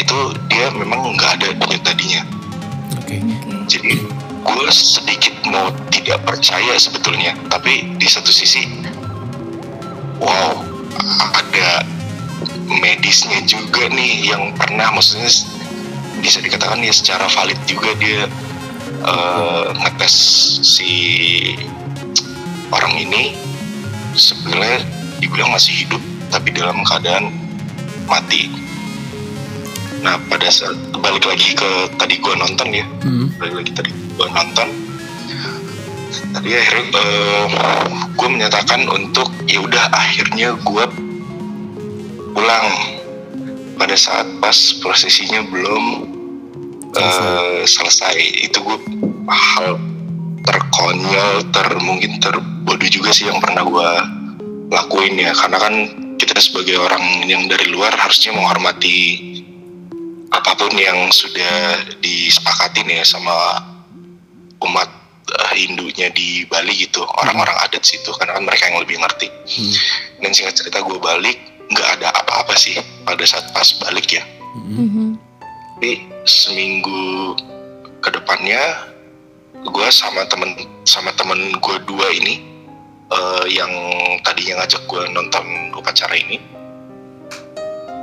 itu 0.00 0.18
dia 0.48 0.72
memang 0.72 1.12
nggak 1.14 1.30
ada 1.40 1.48
denyut 1.52 1.82
nadinya 1.84 2.22
Oke. 2.96 3.20
Oke. 3.20 3.54
jadi 3.68 3.92
gue 4.48 4.70
sedikit 4.72 5.34
mau 5.52 5.68
tidak 5.92 6.24
percaya 6.24 6.72
sebetulnya 6.80 7.36
tapi 7.52 7.84
di 8.00 8.08
satu 8.08 8.32
sisi 8.32 8.64
wow 10.16 10.64
ada 11.36 11.84
medisnya 12.68 13.40
juga 13.44 13.88
nih 13.92 14.32
yang 14.32 14.52
pernah 14.56 14.92
maksudnya 14.92 15.28
bisa 16.18 16.38
dikatakan 16.42 16.82
ya 16.82 16.92
secara 16.92 17.28
valid 17.30 17.58
juga 17.68 17.92
dia 18.00 18.26
eh, 19.02 19.66
ngetes 19.74 20.14
si 20.62 20.92
orang 22.72 22.94
ini 22.98 23.34
sebenarnya 24.18 24.84
dibilang 25.22 25.50
masih 25.54 25.86
hidup 25.86 26.02
tapi 26.28 26.52
dalam 26.52 26.82
keadaan 26.84 27.32
mati. 28.08 28.52
Nah 30.04 30.14
pada 30.30 30.46
saat 30.48 30.76
balik 31.02 31.26
lagi 31.26 31.54
ke 31.58 31.70
tadi 31.98 32.22
gua 32.22 32.38
nonton 32.38 32.68
ya, 32.70 32.86
Hmm. 33.02 33.28
balik 33.40 33.64
lagi 33.64 33.72
tadi 33.74 33.90
gua 34.14 34.30
nonton. 34.30 34.68
Tadi 36.08 36.50
akhirnya 36.56 37.04
gue 38.16 38.28
menyatakan 38.28 38.84
untuk 38.88 39.28
ya 39.44 39.60
udah 39.60 39.92
akhirnya 39.92 40.56
gua 40.64 40.88
pulang 42.32 42.68
pada 43.76 43.96
saat 43.96 44.26
pas 44.40 44.56
prosesinya 44.80 45.44
belum 45.46 46.07
eh, 46.96 47.62
selesai. 47.66 48.16
Itu 48.48 48.64
gue 48.64 48.78
hal 49.28 49.76
terkonyol, 50.44 51.52
ter 51.52 51.68
mungkin 51.84 52.16
terbodoh 52.22 52.88
juga 52.88 53.12
sih 53.12 53.28
yang 53.28 53.40
pernah 53.42 53.64
gue 53.66 53.90
lakuin 54.72 55.20
ya. 55.20 55.32
Karena 55.36 55.58
kan 55.60 55.74
kita 56.16 56.40
sebagai 56.40 56.80
orang 56.80 57.28
yang 57.28 57.44
dari 57.46 57.68
luar 57.68 57.92
harusnya 57.94 58.32
menghormati 58.32 59.28
apa 60.28 60.52
pun 60.60 60.72
yang 60.76 61.08
sudah 61.08 61.88
disepakatin 62.04 62.88
ya 62.88 63.04
sama 63.04 63.64
umat 64.64 64.88
eh, 65.28 65.52
Hindunya 65.56 66.08
di 66.12 66.48
Bali 66.48 66.88
gitu, 66.88 67.04
orang-orang 67.04 67.56
adat 67.68 67.84
situ. 67.84 68.08
Karena 68.16 68.40
kan 68.40 68.44
mereka 68.48 68.70
yang 68.72 68.80
lebih 68.80 68.96
ngerti. 68.96 69.28
Hmm. 69.28 69.72
Dan 70.24 70.30
singkat 70.32 70.56
cerita 70.56 70.80
gue 70.80 70.96
balik, 70.96 71.36
nggak 71.68 71.88
ada 72.00 72.08
apa-apa 72.24 72.56
sih 72.56 72.80
pada 73.04 73.24
saat 73.28 73.44
pas 73.52 73.68
balik 73.84 74.08
ya. 74.08 74.24
Hmm. 74.56 75.17
Tapi 75.78 76.10
seminggu 76.26 77.38
ke 78.02 78.10
depannya 78.10 78.58
gue 79.62 79.88
sama 79.94 80.26
temen 80.26 80.58
sama 80.82 81.14
temen 81.14 81.54
gue 81.54 81.76
dua 81.86 82.02
ini 82.18 82.42
uh, 83.14 83.46
yang 83.46 83.70
tadinya 84.26 84.58
ngajak 84.58 84.82
gue 84.90 85.06
nonton 85.14 85.46
upacara 85.78 86.18
ini 86.18 86.42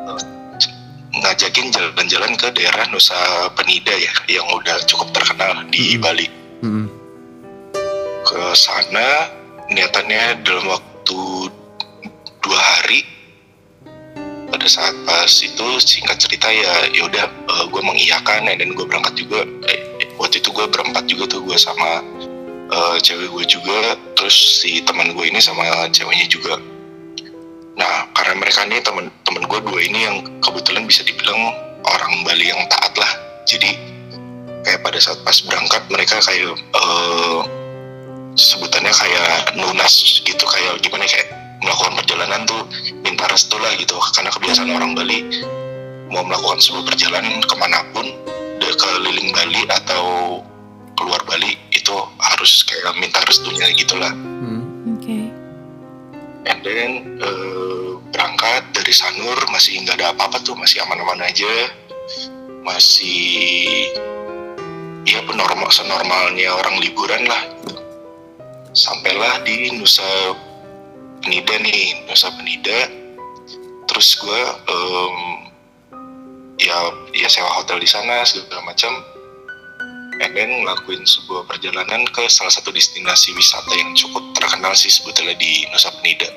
uh, 0.07 0.15
ngajakin 1.19 1.67
jalan-jalan 1.75 2.39
ke 2.39 2.47
daerah 2.55 2.87
Nusa 2.95 3.51
Penida 3.59 3.91
ya 3.91 4.39
yang 4.39 4.47
udah 4.55 4.79
cukup 4.87 5.11
terkenal 5.11 5.67
di 5.67 5.99
Hmm. 5.99 6.03
Bali 6.03 6.27
Hmm. 6.63 6.87
ke 8.23 8.55
sana 8.55 9.35
niatannya 9.67 10.47
dalam 10.47 10.79
waktu 10.79 11.51
dua 12.39 12.55
hari 12.79 13.03
pada 14.55 14.71
saat 14.71 14.95
pas 15.03 15.27
itu 15.27 15.67
singkat 15.83 16.15
cerita 16.15 16.47
ya 16.47 16.87
yaudah 16.95 17.27
gue 17.67 17.81
mengiyakan 17.83 18.47
dan 18.47 18.71
gue 18.71 18.85
berangkat 18.87 19.19
juga. 19.19 19.43
Eh, 19.67 20.07
waktu 20.15 20.39
itu 20.39 20.47
gue 20.55 20.63
berempat 20.71 21.11
juga 21.11 21.27
tuh 21.27 21.43
gue 21.43 21.59
sama 21.59 21.99
eh, 22.71 22.95
cewek 23.03 23.35
gue 23.35 23.45
juga 23.51 23.99
terus 24.15 24.63
si 24.63 24.79
teman 24.87 25.11
gue 25.11 25.27
ini 25.27 25.43
sama 25.43 25.91
ceweknya 25.91 26.31
juga. 26.31 26.55
Nah 27.75 28.07
karena 28.15 28.39
mereka 28.39 28.63
ini 28.63 28.79
teman 28.79 29.11
teman 29.27 29.43
gue 29.43 29.59
dua 29.59 29.79
ini 29.83 30.07
yang 30.07 30.23
kebetulan 30.39 30.87
bisa 30.87 31.03
dibilang 31.03 31.51
orang 31.83 32.23
Bali 32.23 32.47
yang 32.47 32.63
taat 32.71 32.95
lah. 32.95 33.11
Jadi 33.43 33.75
kayak 34.63 34.87
pada 34.87 35.03
saat 35.03 35.19
pas 35.27 35.35
berangkat 35.43 35.83
mereka 35.91 36.15
kayak 36.23 36.55
eh, 36.55 37.41
sebutannya 38.39 38.95
kayak 38.95 39.51
lunas 39.59 40.23
gitu 40.23 40.45
kayak 40.47 40.79
gimana 40.79 41.03
kayak 41.03 41.44
melakukan 41.65 41.97
perjalanan 41.97 42.45
tuh 42.45 42.61
minta 43.01 43.25
restu 43.25 43.57
lah 43.57 43.73
gitu 43.73 43.97
karena 44.13 44.29
kebiasaan 44.29 44.69
orang 44.69 44.93
Bali 44.93 45.25
mau 46.07 46.21
melakukan 46.21 46.61
sebuah 46.61 46.85
perjalanan 46.85 47.41
ke 47.41 47.55
mana 47.55 47.81
pun 47.89 48.05
de- 48.57 48.77
keliling 48.77 49.33
Bali 49.33 49.65
atau 49.67 50.05
keluar 50.93 51.19
Bali 51.25 51.57
itu 51.69 51.91
harus 52.21 52.63
kayak 52.63 52.93
minta 52.95 53.19
restunya 53.23 53.67
gitulah 53.73 54.13
Hmm. 54.13 54.61
Oke. 54.93 55.17
and 56.45 56.59
then 56.61 56.91
eh, 57.17 57.89
berangkat 58.07 58.63
dari 58.71 58.93
Sanur 58.93 59.35
masih 59.49 59.81
nggak 59.81 59.97
ada 59.97 60.13
apa-apa 60.13 60.37
tuh 60.39 60.53
masih 60.53 60.79
aman-aman 60.81 61.19
aja 61.19 61.49
masih 62.61 63.89
ya 65.03 65.21
penormal 65.21 65.69
senormalnya 65.69 66.49
orang 66.51 66.79
liburan 66.79 67.25
lah 67.25 67.41
gitu. 67.61 67.81
sampailah 68.71 69.41
di 69.41 69.69
Nusa 69.71 70.05
Penida 71.25 71.57
nih 71.57 72.05
Nusa 72.05 72.29
Penida 72.37 72.79
terus 73.89 74.13
gue 74.15 74.41
em, 74.69 75.15
ya 76.57 76.77
ya 77.13 77.27
sewa 77.27 77.49
hotel 77.57 77.81
di 77.81 77.89
sana 77.89 78.21
segala 78.23 78.61
macam. 78.63 78.93
And 80.15 80.31
then 80.31 80.47
ngelakuin 80.63 81.03
sebuah 81.03 81.43
perjalanan 81.43 82.07
ke 82.07 82.23
salah 82.31 82.47
satu 82.47 82.71
destinasi 82.71 83.35
wisata 83.35 83.67
yang 83.75 83.91
cukup 83.99 84.23
terkenal 84.31 84.71
sih 84.71 84.87
sebetulnya 84.87 85.35
di 85.35 85.67
Nusa 85.73 85.91
Penida 85.91 86.29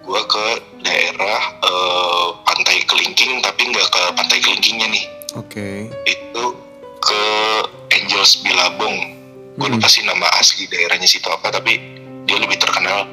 gue 0.00 0.22
ke 0.26 0.46
daerah 0.82 1.40
eh, 1.58 2.28
pantai 2.46 2.82
Kelingking 2.86 3.42
tapi 3.42 3.66
nggak 3.66 3.88
ke 3.90 4.02
pantai 4.14 4.38
Kelingkingnya 4.38 4.88
nih. 4.90 5.04
Oke. 5.34 5.86
itu 6.06 6.44
ke 6.98 7.22
Angels 7.94 8.42
Bilabong 8.42 8.96
gue 9.54 9.66
Hmm. 9.66 9.76
lupa 9.76 9.86
sih 9.86 10.02
nama 10.02 10.26
asli 10.38 10.66
daerahnya 10.66 11.06
situ 11.06 11.26
apa 11.28 11.50
tapi 11.50 11.76
dia 12.24 12.38
lebih 12.38 12.56
terkenal 12.56 13.04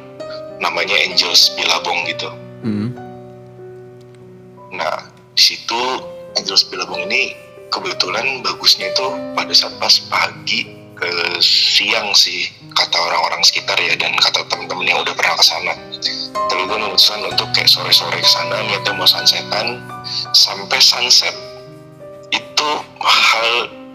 namanya 0.62 0.96
Angels 1.06 1.54
Bilabong 1.56 2.06
gitu. 2.10 2.30
Hmm. 2.66 2.90
nah 4.74 5.06
di 5.38 5.42
situ 5.42 5.82
Angels 6.36 6.66
Bilabong 6.68 7.06
ini 7.06 7.38
kebetulan 7.70 8.42
bagusnya 8.42 8.90
itu 8.90 9.08
pada 9.38 9.54
saat 9.54 9.74
pas 9.78 9.94
pagi 10.10 10.66
ke 10.98 11.38
siang 11.42 12.10
sih 12.18 12.50
kata 12.74 12.98
orang-orang 12.98 13.42
sekitar 13.46 13.78
ya 13.78 13.94
dan 13.98 14.18
kata 14.18 14.46
teman-teman 14.50 14.86
yang 14.86 15.00
udah 15.06 15.14
pernah 15.14 15.38
ke 15.38 15.46
sana. 15.46 15.74
Tapi 16.34 16.62
gue 16.66 16.78
memutuskan 16.78 17.22
untuk 17.26 17.50
kayak 17.54 17.70
sore-sore 17.70 18.18
ke 18.18 18.30
sana 18.30 18.66
niatnya 18.66 18.94
mau 18.98 19.06
sunsetan. 19.06 19.82
Sampai 20.34 20.82
sunset 20.82 21.34
itu 22.34 22.70
hal 23.02 23.50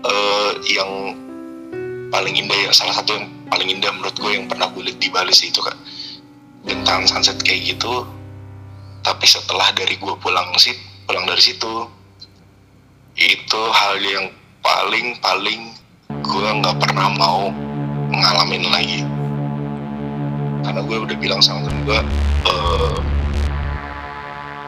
eh, 0.07 0.53
yang 0.79 0.90
paling 2.12 2.35
indah 2.38 2.59
ya 2.68 2.70
salah 2.70 2.94
satu 2.94 3.18
yang 3.18 3.27
paling 3.48 3.68
indah 3.72 3.90
menurut 3.90 4.14
gue 4.14 4.31
yang 4.37 4.46
pernah 4.46 4.68
gue 4.70 4.83
lihat 4.85 4.98
di 5.01 5.09
Bali 5.09 5.33
sih 5.33 5.48
itu 5.48 5.64
kak 5.64 5.75
bentang 6.62 7.07
sunset 7.07 7.38
kayak 7.42 7.75
gitu 7.75 8.07
tapi 9.03 9.27
setelah 9.27 9.75
dari 9.75 9.98
gue 9.98 10.14
pulang 10.22 10.55
sih 10.59 10.75
pulang 11.07 11.27
dari 11.27 11.42
situ 11.42 11.90
itu 13.18 13.62
hal 13.75 14.01
yang 14.01 14.33
paling 14.62 15.18
paling 15.20 15.75
gue 16.22 16.48
nggak 16.62 16.77
pernah 16.81 17.12
mau 17.18 17.53
ngalamin 18.12 18.64
lagi. 18.68 19.01
Karena 20.62 20.81
gue 20.87 20.96
udah 21.03 21.16
bilang 21.18 21.40
sama 21.42 21.66
temen 21.66 21.83
gue 21.85 22.01
eh, 22.48 22.96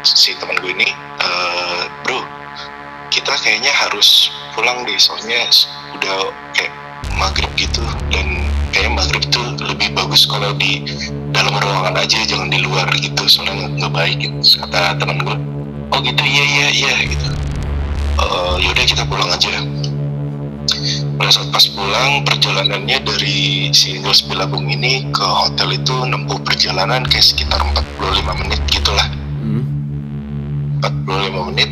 si 0.03 0.35
teman 0.37 0.59
gue 0.61 0.75
ini 0.75 0.91
eh, 1.23 1.83
bro 2.03 2.21
kita 3.15 3.33
kayaknya 3.41 3.71
harus 3.71 4.35
pulang 4.53 4.83
deh 4.83 4.99
soalnya 4.99 5.47
udah 5.95 6.35
kayak 6.59 6.75
maghrib 7.15 7.49
gitu 7.55 7.81
dan 8.11 8.51
kayaknya 8.75 8.99
maghrib 8.99 9.23
tuh 9.31 9.55
lebih 9.63 9.95
bagus 9.95 10.27
kalau 10.27 10.51
di 10.59 10.83
dalam 11.31 11.55
ruangan 11.55 11.95
aja 11.95 12.19
jangan 12.27 12.51
di 12.51 12.59
luar 12.59 12.91
gitu. 12.99 13.23
Soalnya 13.31 13.71
nggak- 13.71 13.95
baik 13.95 14.27
gitu 14.27 14.35
Terus 14.43 14.59
kata 14.59 14.99
teman 14.99 15.23
gue 15.23 15.39
oh 15.95 15.99
gitu 16.03 16.23
iya 16.27 16.43
iya 16.43 16.67
iya 16.75 16.95
gitu. 17.07 17.31
Eh, 18.19 18.55
yaudah 18.67 18.83
kita 18.83 19.07
pulang 19.07 19.31
aja. 19.31 19.63
Pada 21.15 21.31
saat 21.31 21.55
pas 21.55 21.63
pulang 21.71 22.27
perjalanannya 22.27 22.99
dari 23.07 23.71
si 23.71 24.03
Angels 24.03 24.27
Bilabong 24.27 24.67
ini 24.67 25.07
ke 25.15 25.23
hotel 25.23 25.79
itu 25.79 25.95
nempuh 26.03 26.43
perjalanan 26.43 27.07
kayak 27.07 27.23
sekitar 27.23 27.63
45 27.63 28.35
menit 28.43 28.59
gitulah. 28.67 29.07
Hmm. 29.39 29.63
45 30.83 31.55
menit 31.55 31.71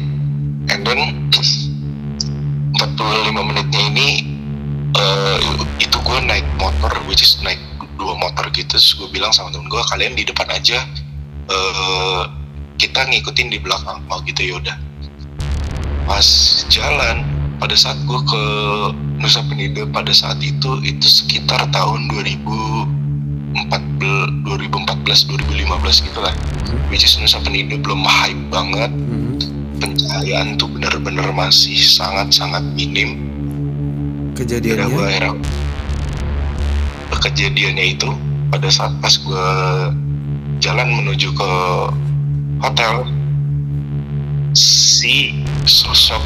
and 0.70 0.86
then 0.86 1.26
45 1.34 2.78
menitnya 3.34 3.82
ini 3.90 4.38
itu 5.82 5.91
gue 6.12 6.20
naik 6.28 6.44
motor 6.60 6.92
which 7.08 7.24
is 7.24 7.40
naik 7.40 7.56
dua 7.96 8.12
motor 8.20 8.44
gitu 8.52 8.76
terus 8.76 8.92
gue 8.92 9.08
bilang 9.08 9.32
sama 9.32 9.48
temen 9.48 9.72
gue 9.72 9.80
kalian 9.88 10.12
di 10.12 10.28
depan 10.28 10.44
aja 10.52 10.84
eh, 11.48 12.22
kita 12.76 13.08
ngikutin 13.08 13.48
di 13.48 13.58
belakang. 13.62 14.04
Mau 14.10 14.20
gitu 14.28 14.44
yaudah 14.44 14.76
pas 16.02 16.26
jalan 16.66 17.22
pada 17.62 17.78
saat 17.78 17.94
gue 18.04 18.20
ke 18.26 18.42
Nusa 19.22 19.38
Penida 19.46 19.86
pada 19.86 20.10
saat 20.10 20.42
itu 20.42 20.82
itu 20.82 21.06
sekitar 21.06 21.62
tahun 21.70 22.10
2014 22.10 24.42
2014 24.44 25.30
2015 25.30 26.06
gitu 26.10 26.18
lah. 26.20 26.34
Which 26.90 27.06
is 27.06 27.14
Nusa 27.16 27.40
Penida 27.40 27.80
belum 27.80 28.04
hype 28.04 28.52
banget. 28.52 28.92
Hmm. 28.92 29.20
pencahayaan 29.82 30.62
tuh 30.62 30.70
bener-bener 30.70 31.26
masih 31.34 31.74
sangat-sangat 31.74 32.62
minim. 32.78 33.18
Kira 34.38 34.86
gue 34.86 34.94
Kejadiannya. 34.94 35.61
Kejadiannya 37.18 37.84
itu 37.92 38.08
pada 38.48 38.68
saat 38.68 38.92
pas 39.00 39.12
gue 39.12 39.46
jalan 40.58 40.88
menuju 40.92 41.32
ke 41.32 41.50
hotel 42.60 43.04
si 44.54 45.40
sosok 45.64 46.20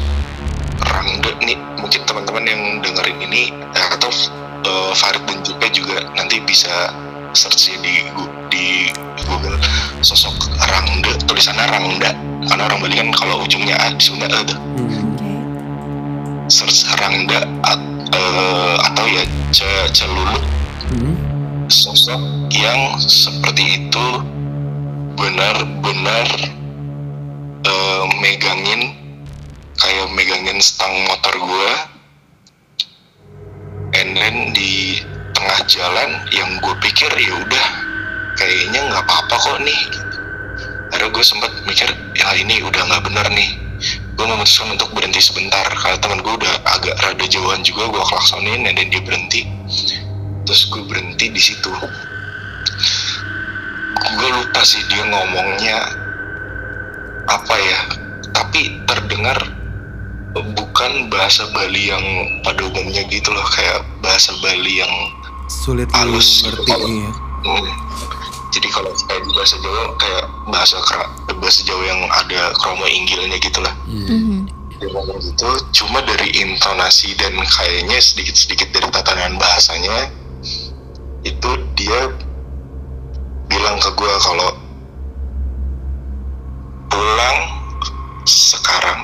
Rangga 0.77 1.33
nih 1.41 1.57
mungkin 1.81 2.01
teman-teman 2.05 2.45
yang 2.45 2.61
dengerin 2.79 3.17
ini 3.19 3.49
eh, 3.49 3.87
atau 3.97 4.11
eh, 4.63 4.91
Farid 4.93 5.23
Jupe 5.41 5.67
juga 5.73 6.05
nanti 6.13 6.37
bisa 6.43 6.93
search 7.33 7.73
di 7.81 8.05
Gu- 8.13 8.33
di 8.47 8.91
Google 9.25 9.57
sosok 10.01 10.35
Rangga 10.59 11.17
tulisannya 11.25 11.65
Rangda 11.65 12.11
karena 12.45 12.63
orang 12.65 12.79
Bali 12.79 12.95
kan 12.95 13.09
kalau 13.11 13.41
ujungnya 13.41 13.75
A 13.79 13.91
di 13.91 14.03
Sunda 14.03 14.27
E 14.29 14.39
tuh 14.45 14.59
Hmm. 14.77 15.17
Search 16.47 16.87
Rangda 16.95 17.43
at- 17.65 17.87
eh, 18.13 18.75
atau 18.85 19.03
ya 19.03 19.23
Ce- 19.51 19.89
Celulut. 19.91 20.39
Sosok 21.67 22.47
yang 22.55 22.95
seperti 22.95 23.83
itu 23.83 24.07
benar-benar 25.19 26.27
eh, 27.67 28.03
megangin 28.23 28.95
kayak 29.75 30.07
megangin 30.15 30.63
stang 30.63 30.95
motor 31.11 31.35
gue 31.35 31.71
and 33.99 34.15
then 34.15 34.55
di 34.55 35.03
tengah 35.35 35.59
jalan 35.67 36.09
yang 36.31 36.49
gue 36.63 36.75
pikir 36.79 37.11
ya 37.19 37.33
udah 37.35 37.67
kayaknya 38.39 38.79
nggak 38.87 39.03
apa-apa 39.03 39.35
kok 39.35 39.59
nih. 39.65 39.81
Akhirnya 40.87 41.11
gue 41.11 41.25
sempat 41.25 41.51
mikir 41.67 41.89
ya 42.15 42.31
ini 42.37 42.63
udah 42.63 42.81
nggak 42.87 43.03
bener 43.11 43.27
nih. 43.35 43.51
Gue 44.17 44.25
memutuskan 44.25 44.73
untuk 44.73 44.89
berhenti 44.95 45.21
sebentar 45.21 45.67
karena 45.67 45.99
teman 45.99 46.23
gue 46.23 46.33
udah 46.33 46.53
agak 46.65 46.95
rada 47.03 47.25
jauhan 47.27 47.61
juga 47.61 47.91
gue 47.91 48.03
klaksonin 48.07 48.65
then 48.65 48.89
dia 48.89 49.01
berhenti 49.03 49.45
terus 50.47 50.63
gue 50.65 50.79
berhenti 50.81 51.27
di 51.27 51.37
situ. 51.37 51.67
Gue 54.09 54.29
lupa 54.31 54.63
sih 54.63 54.79
dia 54.87 55.03
ngomongnya 55.03 55.77
apa 57.27 57.55
ya. 57.57 57.79
Tapi 58.31 58.59
terdengar 58.85 59.35
bukan 60.53 60.91
bahasa 61.09 61.49
Bali 61.51 61.89
yang 61.89 62.03
pada 62.41 62.61
umumnya 62.63 63.01
gitu 63.05 63.27
loh 63.27 63.43
kayak 63.49 63.81
bahasa 63.99 64.31
Bali 64.39 64.79
yang 64.79 64.93
Sulit 65.49 65.89
Halus 65.91 66.43
gitu 66.43 66.53
ngerti 66.53 66.69
kalau- 66.69 66.87
ya. 66.87 67.11
hmm, 67.43 67.65
kalau 68.67 68.91
kayak 69.01 69.21
di 69.21 69.31
bahasa 69.33 69.55
Jawa 69.57 69.81
kayak 69.95 70.23
bahasa 70.47 70.77
kera- 70.83 71.11
bahasa 71.33 71.61
Jawa 71.63 71.83
yang 71.83 72.01
ada 72.05 72.39
kromo 72.53 72.85
inggilnya 72.85 73.37
gitulah 73.39 73.73
Mhm. 73.87 74.45
dia 74.75 74.87
ngomong 74.87 75.17
gitu 75.17 75.47
cuma 75.73 76.03
dari 76.03 76.29
intonasi 76.35 77.15
dan 77.15 77.33
kayaknya 77.39 77.97
sedikit-sedikit 77.97 78.69
dari 78.69 78.87
tatanan 78.91 79.39
bahasanya 79.39 80.11
itu 81.27 81.51
dia 81.75 81.99
bilang 83.51 83.77
ke 83.83 83.89
gue 83.99 84.13
kalau 84.23 84.51
pulang 86.87 87.39
sekarang 88.23 89.03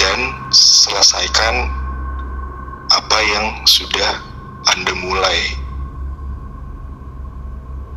dan 0.00 0.18
selesaikan 0.48 1.68
apa 2.88 3.18
yang 3.28 3.46
sudah 3.68 4.20
anda 4.72 4.92
mulai 4.96 5.38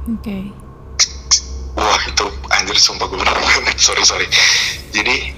Oke. 0.07 0.51
wah 1.75 2.01
itu 2.07 2.25
anjir 2.51 2.75
sumpah 2.75 3.07
gue 3.07 3.19
bener 3.19 3.37
sorry 3.79 4.03
sorry 4.03 4.27
jadi 4.91 5.35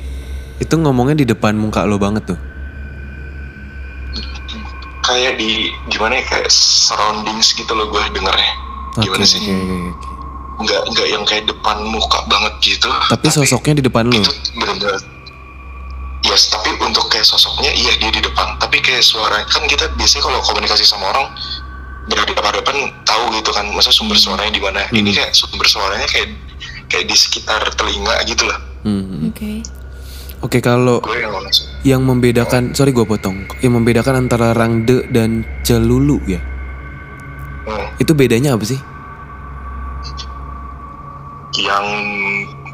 Itu 0.59 0.75
ngomongnya 0.75 1.23
di 1.23 1.23
depan 1.23 1.55
muka 1.55 1.87
lo 1.87 1.95
banget 1.95 2.35
tuh. 2.35 2.39
Kayak 5.09 5.33
di 5.35 5.51
gimana 5.87 6.13
ya 6.15 6.23
kayak 6.23 6.47
surroundings 6.47 7.51
gitu 7.51 7.71
loh 7.71 7.87
gue 7.87 8.01
dengernya 8.11 8.51
Oke, 8.91 9.05
gimana 9.05 9.23
sih 9.23 9.39
oke, 9.39 9.49
oke, 9.49 9.75
oke. 9.89 10.09
nggak 10.59 10.81
nggak 10.87 11.07
yang 11.07 11.23
kayak 11.23 11.43
depan 11.45 11.77
muka 11.83 12.19
banget 12.25 12.53
gitu 12.61 12.89
Tapi 13.09 13.27
sosoknya 13.27 13.73
di 13.75 13.83
depan 13.83 14.05
lo. 14.05 14.13
itu 14.13 14.31
yes 16.21 16.51
tapi 16.51 16.69
untuk 16.79 17.07
kayak 17.07 17.23
sosoknya 17.23 17.71
iya 17.71 17.95
dia 17.95 18.11
di 18.11 18.19
depan 18.19 18.59
tapi 18.59 18.77
kayak 18.79 18.99
suara 19.01 19.39
kan 19.45 19.63
kita 19.65 19.87
biasanya 19.95 20.23
kalau 20.25 20.39
komunikasi 20.43 20.83
sama 20.83 21.09
orang 21.09 21.31
berada 22.05 22.33
pada 22.35 22.59
depan 22.59 22.75
tahu 23.01 23.31
gitu 23.33 23.49
kan 23.49 23.65
masa 23.71 23.89
sumber 23.89 24.17
suaranya 24.17 24.51
di 24.51 24.59
mana 24.59 24.81
ini 24.91 25.09
kayak 25.09 25.31
sumber 25.31 25.63
suaranya 25.63 26.05
kayak 26.05 26.35
kayak 26.85 27.05
di 27.05 27.15
sekitar 27.15 27.61
telinga 27.73 28.13
gitu 28.25 28.45
lah 28.45 28.59
Hmm. 28.79 29.27
Oke. 29.27 29.59
Oke 30.39 30.63
kalau 30.63 31.03
yang 31.83 32.07
membedakan, 32.07 32.71
sorry 32.71 32.95
gue 32.95 33.03
potong, 33.03 33.43
yang 33.59 33.75
membedakan 33.75 34.27
antara 34.27 34.55
rangde 34.55 35.03
dan 35.11 35.43
celulu 35.67 36.23
ya, 36.23 36.39
hmm, 37.67 37.99
itu 37.99 38.11
bedanya 38.15 38.55
apa 38.55 38.63
sih? 38.63 38.79
yang 41.59 41.85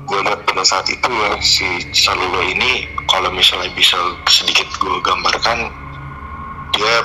gue 0.06 0.20
lihat 0.22 0.46
pada 0.46 0.62
saat 0.62 0.86
itu 0.86 1.10
si 1.42 1.66
Salulo 1.90 2.46
ini 2.46 2.86
kalau 3.10 3.34
misalnya 3.34 3.74
bisa 3.74 3.98
sedikit 4.30 4.70
gue 4.78 4.98
gambarkan 5.02 5.74
dia 6.76 6.98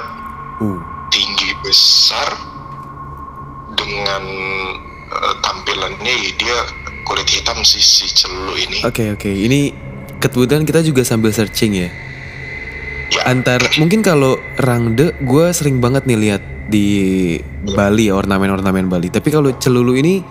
Uh, 0.60 0.76
tinggi 1.08 1.56
besar 1.64 2.28
dengan 3.72 4.22
eh, 5.08 5.34
tampilannya 5.40 6.12
ya 6.20 6.30
dia 6.36 6.58
kulit 7.08 7.24
hitam 7.24 7.64
si 7.64 7.80
si 7.80 8.04
celu 8.12 8.52
ini. 8.60 8.84
Oke 8.84 9.08
oke, 9.08 9.32
ini 9.32 9.72
kebetulan 10.20 10.68
kita 10.68 10.84
juga 10.84 11.02
sambil 11.02 11.32
searching 11.32 11.72
ya. 11.74 11.88
ya 13.10 13.20
Antar 13.26 13.58
mungkin 13.80 14.04
kalau 14.04 14.36
rangde, 14.60 15.16
gue 15.24 15.46
sering 15.56 15.80
banget 15.80 16.04
nih 16.06 16.18
lihat 16.20 16.42
di 16.70 16.86
Bali 17.74 18.12
ornamen-ornamen 18.12 18.86
Bali. 18.86 19.08
Tapi 19.10 19.28
kalau 19.32 19.50
celulu 19.58 19.96
ini, 19.98 20.22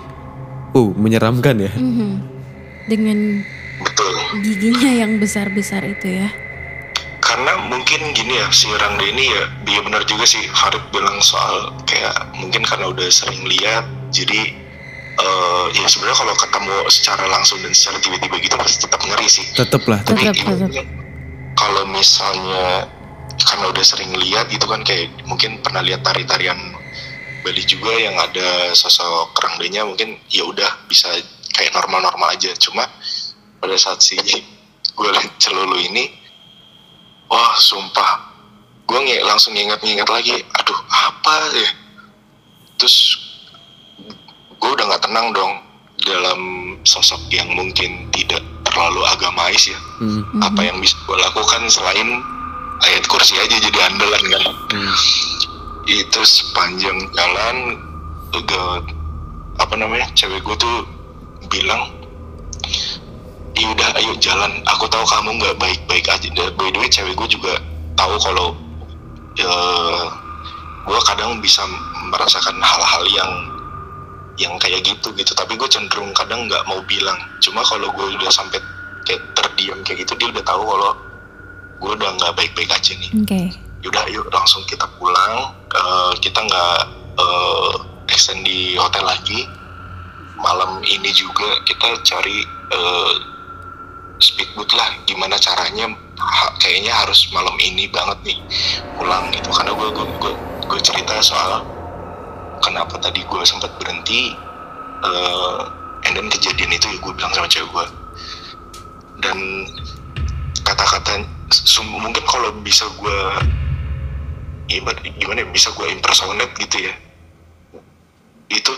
uh 0.77 0.89
menyeramkan 0.95 1.57
ya. 1.59 1.73
Mhm. 1.75 2.11
Dengan 2.87 3.43
betul 3.79 4.13
giginya 4.45 4.91
yang 4.93 5.17
besar-besar 5.17 5.83
itu 5.85 6.07
ya. 6.21 6.29
karena 7.19 7.61
mungkin 7.69 8.09
gini 8.17 8.41
ya 8.41 8.49
si 8.49 8.65
Rangde 8.73 9.05
ini 9.05 9.29
ya 9.29 9.43
dia 9.61 9.79
benar 9.85 10.01
juga 10.09 10.25
sih 10.25 10.41
Farid 10.49 10.81
bilang 10.89 11.21
soal 11.21 11.69
kayak 11.85 12.33
mungkin 12.33 12.65
karena 12.65 12.89
udah 12.89 13.05
sering 13.13 13.45
lihat 13.45 13.85
jadi 14.09 14.57
eh, 15.19 15.65
ya 15.75 15.85
sebenarnya 15.85 16.17
kalau 16.17 16.35
ketemu 16.35 16.75
secara 16.87 17.23
langsung 17.27 17.59
dan 17.59 17.73
secara 17.75 17.97
tiba-tiba 17.99 18.35
gitu 18.39 18.55
pasti 18.55 18.77
tetap 18.87 19.01
ngeri 19.03 19.27
sih 19.27 19.45
Tetep 19.53 19.83
lah. 19.85 19.99
tapi 20.03 20.31
Tetap, 20.31 20.35
tetap. 20.39 20.69
kalau 21.55 21.83
misalnya 21.87 22.87
karena 23.39 23.65
udah 23.71 23.85
sering 23.85 24.11
lihat 24.15 24.51
gitu 24.51 24.67
kan 24.67 24.83
kayak 24.83 25.07
mungkin 25.23 25.59
pernah 25.63 25.79
lihat 25.79 26.03
tari-tarian 26.03 26.59
Bali 27.39 27.63
juga 27.63 27.95
yang 27.95 28.19
ada 28.19 28.75
sosok 28.75 29.31
kerangdenya 29.31 29.87
mungkin 29.87 30.19
ya 30.27 30.43
udah 30.43 30.67
bisa 30.91 31.07
kayak 31.55 31.71
normal-normal 31.71 32.35
aja 32.35 32.51
cuma 32.59 32.83
pada 33.59 33.75
saat 33.79 34.03
si 34.03 34.19
gue 34.19 35.09
lihat 35.09 35.31
celulu 35.39 35.79
ini 35.79 36.11
wah 37.31 37.55
sumpah 37.55 38.27
gue 38.83 38.99
nge 38.99 39.17
langsung 39.23 39.55
nginget-nginget 39.55 40.09
lagi 40.11 40.35
aduh 40.59 40.79
apa 40.91 41.35
ya 41.55 41.69
terus 42.75 43.15
gue 44.59 44.69
udah 44.69 44.85
nggak 44.91 45.03
tenang 45.07 45.27
dong 45.31 45.53
dalam 46.03 46.39
sosok 46.83 47.19
yang 47.31 47.47
mungkin 47.55 48.07
tidak 48.11 48.43
terlalu 48.67 49.01
agamais 49.11 49.67
ya. 49.67 49.79
Hmm, 49.99 50.23
apa 50.43 50.61
yang 50.63 50.77
bisa 50.79 50.95
gue 51.07 51.17
lakukan 51.17 51.67
selain 51.67 52.23
ayat 52.87 53.03
kursi 53.07 53.35
aja 53.39 53.55
jadi 53.59 53.79
andalan 53.91 54.23
kan? 54.29 54.43
Hmm. 54.75 54.95
itu 55.89 56.21
sepanjang 56.21 57.01
jalan 57.17 57.81
udah 58.29 58.85
apa 59.57 59.73
namanya 59.73 60.05
cewek 60.13 60.37
gue 60.45 60.53
tuh 60.61 60.85
bilang 61.49 61.89
ya 63.57 63.67
udah 63.73 63.89
ayo 63.99 64.13
jalan. 64.21 64.53
Aku 64.77 64.85
tahu 64.87 65.03
kamu 65.03 65.41
nggak 65.41 65.57
baik-baik 65.57 66.05
aja. 66.07 66.29
By 66.55 66.69
the 66.71 66.79
way 66.79 66.87
cewek 66.87 67.17
gue 67.17 67.27
juga 67.27 67.57
tahu 67.97 68.15
kalau 68.21 68.55
ya, 69.35 69.51
gue 70.87 70.99
kadang 71.09 71.41
bisa 71.43 71.65
merasakan 72.07 72.55
hal-hal 72.61 73.03
yang 73.11 73.31
yang 74.39 74.55
kayak 74.57 74.81
gitu 74.87 75.11
gitu. 75.13 75.35
Tapi 75.35 75.59
gue 75.59 75.67
cenderung 75.67 76.15
kadang 76.15 76.47
nggak 76.47 76.63
mau 76.65 76.79
bilang. 76.87 77.19
Cuma 77.43 77.61
kalau 77.67 77.91
gue 77.91 78.15
udah 78.15 78.31
sampai 78.31 78.57
kayak 79.03 79.21
terdiam 79.35 79.77
kayak 79.83 80.07
gitu 80.07 80.15
dia 80.15 80.31
udah 80.31 80.43
tahu 80.47 80.63
kalau 80.63 80.91
gue 81.79 81.91
udah 81.99 82.09
nggak 82.15 82.33
baik-baik 82.39 82.71
aja 82.71 82.95
nih. 82.95 83.11
Oke. 83.19 83.41
yaudah 83.79 84.03
yuk 84.11 84.27
langsung 84.31 84.63
kita 84.67 84.83
pulang. 84.99 85.55
Eh, 85.71 86.13
kita 86.19 86.39
nggak 86.39 86.79
eh, 87.19 87.73
extend 88.11 88.43
di 88.47 88.75
hotel 88.79 89.03
lagi. 89.03 89.47
Malam 90.39 90.79
ini 90.87 91.11
juga 91.11 91.59
kita 91.67 91.99
cari 92.03 92.43
eh, 92.47 93.13
speedboat 94.19 94.71
lah. 94.75 94.99
Gimana 95.07 95.35
caranya? 95.39 95.91
Ha- 96.19 96.55
kayaknya 96.59 96.91
harus 96.91 97.31
malam 97.31 97.55
ini 97.63 97.87
banget 97.87 98.19
nih 98.27 98.39
pulang 98.99 99.31
gitu. 99.31 99.47
Karena 99.51 99.71
gue 99.71 99.87
gue, 99.95 100.33
gue 100.67 100.79
cerita 100.83 101.15
soal 101.23 101.63
kenapa 102.59 102.95
tadi 102.99 103.23
gue 103.23 103.41
sempat 103.43 103.71
berhenti 103.79 104.35
eh 105.03 105.59
and 106.07 106.15
then 106.15 106.27
kejadian 106.31 106.71
itu 106.71 106.87
gue 106.99 107.13
bilang 107.15 107.31
sama 107.35 107.47
cewek 107.47 107.67
gue 107.71 107.85
dan 109.19 109.37
kata-kata 110.63 111.27
mungkin 111.83 112.23
kalau 112.23 112.53
bisa 112.63 112.87
gue 112.99 113.19
gimana 115.17 115.41
ya, 115.41 115.47
bisa 115.49 115.73
gue 115.73 115.87
impersonate 115.89 116.53
gitu 116.61 116.87
ya. 116.87 116.93
Itu 118.53 118.73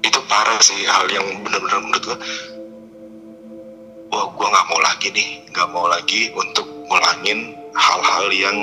itu 0.00 0.18
parah 0.26 0.58
sih 0.64 0.88
hal 0.88 1.06
yang 1.12 1.44
benar-benar 1.44 1.84
menurut 1.84 2.02
gue 2.02 2.18
wah 4.08 4.26
gue 4.32 4.46
nggak 4.48 4.66
mau 4.72 4.80
lagi 4.80 5.08
nih 5.12 5.28
nggak 5.52 5.68
mau 5.74 5.86
lagi 5.90 6.32
untuk 6.32 6.64
ngulangin 6.88 7.52
hal-hal 7.76 8.26
yang 8.32 8.56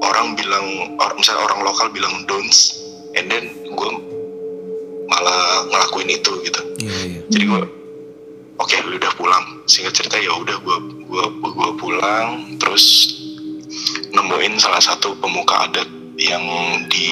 orang 0.00 0.32
bilang 0.38 0.96
or, 0.96 1.10
misalnya 1.18 1.44
orang 1.44 1.60
lokal 1.66 1.86
bilang 1.92 2.24
don'ts 2.24 2.80
and 3.14 3.26
then 3.26 3.44
gue 3.66 3.90
malah 5.06 5.66
ngelakuin 5.66 6.10
itu 6.10 6.32
gitu. 6.44 6.60
Iya 6.78 6.98
iya. 7.06 7.20
jadi 7.28 7.44
gue 7.46 7.62
oke 8.56 8.74
udah 8.96 9.12
pulang. 9.14 9.44
Singkat 9.66 9.92
cerita 9.94 10.16
ya 10.16 10.32
udah 10.32 10.56
gue 10.56 10.76
gue 11.04 11.24
gue 11.42 11.70
pulang. 11.76 12.56
Terus 12.56 12.84
nemuin 14.10 14.54
salah 14.56 14.78
satu 14.78 15.14
pemuka 15.16 15.66
adat 15.66 15.88
yang 16.16 16.42
di 16.86 17.08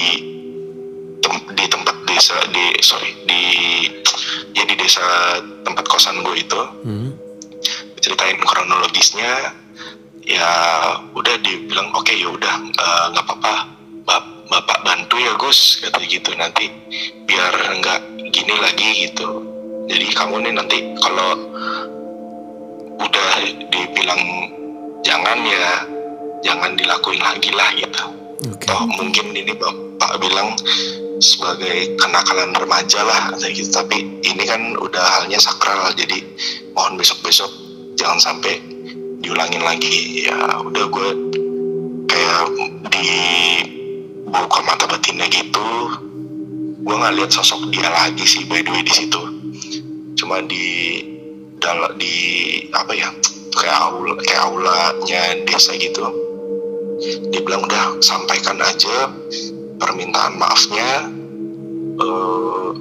tem- 1.19 1.49
di 1.51 1.65
tempat 1.65 1.95
desa 2.05 2.35
di 2.49 2.65
sorry 2.79 3.11
di 3.25 3.41
ya 4.53 4.63
di 4.63 4.75
desa 4.75 5.03
tempat 5.63 5.85
kosan 5.85 6.21
gue 6.21 6.35
itu. 6.37 6.61
Hmm. 6.85 7.11
ceritain 7.99 8.39
kronologisnya. 8.39 9.51
Ya 10.23 10.47
udah 11.11 11.35
dibilang 11.41 11.91
oke 11.91 12.13
ya 12.13 12.29
udah 12.29 12.55
eh, 12.63 13.05
nggak 13.11 13.25
apa-apa. 13.27 13.53
Bap- 13.59 13.78
bapak 14.49 14.81
bantu 14.81 15.15
ya 15.21 15.33
Gus 15.37 15.79
kata 15.79 16.01
gitu. 16.09 16.33
Nanti 16.35 16.67
biar 17.29 17.53
nggak 17.53 17.99
gini 18.33 18.55
lagi 18.57 18.89
gitu. 19.07 19.45
Jadi 19.89 20.05
kamu 20.13 20.45
nih 20.45 20.53
nanti 20.53 20.77
kalau 21.01 21.37
udah 22.99 23.31
dibilang 23.71 24.21
jangan 25.05 25.39
ya 25.45 25.85
jangan 26.43 26.73
dilakuin 26.75 27.21
lagi 27.21 27.53
lah 27.53 27.69
gitu. 27.77 28.03
Oke. 28.39 28.71
toh 28.71 28.87
mungkin 28.87 29.35
ini 29.35 29.51
bapak 29.51 30.15
bilang 30.23 30.55
sebagai 31.19 31.99
kenakalan 31.99 32.55
remaja 32.55 33.03
lah 33.05 33.33
kayak 33.37 33.53
gitu. 33.53 33.69
Tapi 33.69 33.97
ini 34.25 34.43
kan 34.45 34.77
udah 34.77 35.05
halnya 35.21 35.37
sakral 35.41 35.93
jadi 35.93 36.21
mohon 36.73 36.97
besok 36.97 37.19
besok 37.21 37.51
jangan 37.97 38.19
sampai 38.19 38.61
diulangin 39.21 39.61
lagi. 39.61 40.25
Ya 40.25 40.37
udah 40.61 40.85
gue 40.87 41.09
kayak 42.09 42.45
di 42.93 43.09
buka 44.29 44.59
mata 44.63 44.85
batinnya 44.85 45.25
gitu. 45.27 45.69
Gue 46.85 46.95
nggak 46.95 47.13
lihat 47.19 47.31
sosok 47.33 47.69
dia 47.73 47.89
lagi 47.89 48.23
sih 48.23 48.45
by 48.45 48.61
the 48.63 48.71
way 48.71 48.83
di 48.85 48.93
situ. 48.93 49.21
Cuma 50.15 50.39
di 50.45 51.01
dalam 51.59 51.91
di 51.99 52.15
apa 52.71 52.93
ya 52.95 53.09
kayak 53.57 53.77
aula 53.77 54.13
kayak 54.23 54.41
aulanya 54.47 55.21
desa 55.43 55.75
gitu. 55.75 56.05
Dia 57.31 57.41
bilang 57.43 57.67
udah 57.67 57.99
sampaikan 57.99 58.59
aja 58.59 59.11
permintaan 59.79 60.39
maafnya. 60.39 60.89
Eh, 61.99 62.71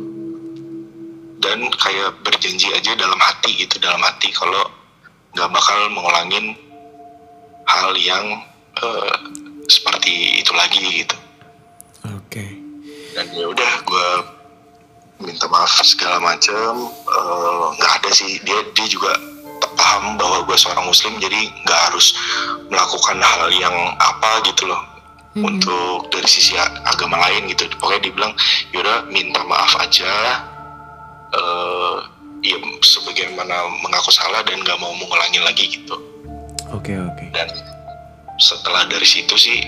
dan 1.38 1.58
kayak 1.70 2.18
berjanji 2.26 2.66
aja 2.74 2.98
dalam 2.98 3.18
hati 3.18 3.54
gitu 3.62 3.78
dalam 3.78 4.02
hati 4.02 4.30
kalau 4.34 4.66
nggak 5.34 5.50
bakal 5.54 5.78
mengulangin 5.94 6.54
hal 7.66 7.94
yang 7.94 8.42
eh, 8.82 9.14
seperti 9.68 10.42
itu 10.42 10.52
lagi 10.56 10.80
gitu. 11.04 11.16
Dan 13.18 13.26
ya 13.34 13.50
udah 13.50 13.72
gue 13.82 14.08
minta 15.26 15.50
maaf 15.50 15.82
segala 15.82 16.22
macem. 16.22 16.86
Eh, 16.86 17.64
nggak 17.74 17.92
ada 17.98 18.10
sih. 18.14 18.38
Dia 18.46 18.62
dia 18.78 18.86
juga 18.86 19.10
paham 19.74 20.14
bahwa 20.14 20.46
gue 20.46 20.54
seorang 20.54 20.86
muslim 20.86 21.18
jadi 21.18 21.50
nggak 21.66 21.80
harus 21.90 22.14
melakukan 22.70 23.18
hal 23.18 23.50
yang 23.50 23.74
apa 23.98 24.46
gitu 24.46 24.70
loh. 24.70 24.78
Untuk 25.34 26.10
dari 26.14 26.30
sisi 26.30 26.54
agama 26.86 27.18
lain 27.26 27.50
gitu. 27.50 27.66
Pokoknya 27.82 28.06
dibilang 28.06 28.32
yaudah 28.70 29.10
minta 29.10 29.42
maaf 29.42 29.74
aja. 29.82 30.46
Eh 31.34 31.98
ya 32.38 32.54
sebagaimana 32.86 33.66
mengaku 33.82 34.14
salah 34.14 34.46
dan 34.46 34.62
nggak 34.62 34.78
mau 34.78 34.94
mengulangi 34.94 35.42
lagi 35.42 35.66
gitu. 35.74 35.98
Oke 36.70 36.94
oke. 36.94 37.34
dan 37.34 37.50
setelah 38.38 38.86
dari 38.86 39.02
situ 39.02 39.34
sih 39.34 39.58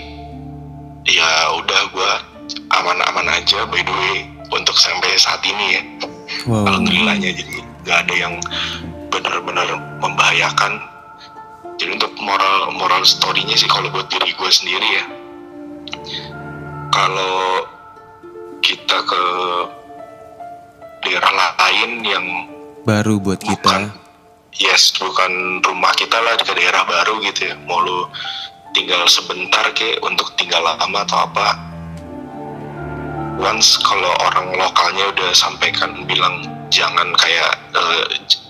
ya 1.03 1.51
udah 1.59 1.81
gue 1.91 2.30
aman-aman 2.69 3.27
aja 3.31 3.63
by 3.67 3.81
the 3.81 3.93
way 3.93 4.17
untuk 4.49 4.75
sampai 4.75 5.15
saat 5.15 5.41
ini 5.43 5.67
ya 5.71 5.83
Wow. 6.47 6.63
alhamdulillahnya 6.65 7.35
jadi 7.35 7.55
nggak 7.83 7.97
ada 8.07 8.13
yang 8.15 8.33
benar-benar 9.11 9.67
membahayakan 9.99 10.79
jadi 11.75 11.99
untuk 11.99 12.15
moral 12.17 12.71
moral 12.71 13.03
story-nya 13.03 13.53
sih 13.53 13.67
kalau 13.67 13.91
buat 13.91 14.07
diri 14.07 14.31
gue 14.31 14.49
sendiri 14.49 14.89
ya 14.95 15.05
kalau 16.89 17.67
kita 18.63 18.97
ke 19.03 19.23
daerah 21.03 21.31
lain 21.57 21.91
yang 22.01 22.25
Baru 22.81 23.21
buat 23.21 23.37
kita. 23.37 23.91
yes 24.55 24.95
bukan 24.95 25.61
rumah 25.61 25.93
kita 25.93 26.17
lah 26.17 26.33
ke 26.37 26.53
daerah 26.53 26.81
baru 26.83 27.21
gitu 27.21 27.51
ya 27.51 27.55
mau 27.65 27.81
lu 27.81 28.09
tinggal 28.71 29.03
sebentar 29.05 29.69
ke 29.75 29.99
untuk 30.01 30.33
tinggal 30.33 30.63
lama 30.63 31.03
atau 31.03 31.21
apa 31.21 31.53
once 33.41 33.81
kalau 33.81 34.13
orang 34.21 34.53
lokalnya 34.53 35.09
udah 35.09 35.29
sampaikan 35.33 36.05
bilang 36.05 36.45
jangan 36.69 37.09
kayak 37.17 37.51
eh, 37.73 38.05
j- 38.23 38.41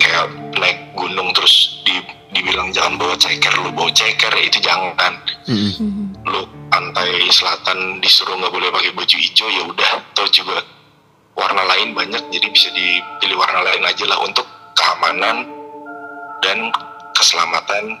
kayak 0.00 0.26
naik 0.56 0.78
gunung 0.96 1.30
terus 1.30 1.84
di, 1.84 1.92
dibilang 2.32 2.72
jangan 2.72 2.96
bawa 2.96 3.14
ceker 3.14 3.52
lu 3.60 3.70
bawa 3.70 3.92
ceker 3.92 4.32
itu 4.36 4.58
jangan. 4.58 5.12
Mhm. 5.46 6.16
lu 6.24 6.40
pantai 6.68 7.24
selatan 7.28 8.00
disuruh 8.00 8.36
nggak 8.36 8.52
boleh 8.52 8.68
pakai 8.68 8.92
baju 8.92 9.16
hijau 9.16 9.48
ya 9.48 9.62
udah 9.64 9.90
atau 10.12 10.26
juga 10.28 10.60
warna 11.32 11.64
lain 11.64 11.94
banyak 11.94 12.20
jadi 12.28 12.46
bisa 12.48 12.68
dipilih 12.70 13.38
warna 13.38 13.64
lain 13.64 13.80
aja 13.80 14.04
lah 14.04 14.18
untuk 14.20 14.44
keamanan 14.74 15.48
dan 16.44 16.68
keselamatan 17.14 17.96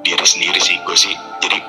diri 0.00 0.24
sendiri 0.24 0.56
sih 0.56 0.80
gue 0.80 0.96
sih 0.96 1.12
jadi 1.38 1.60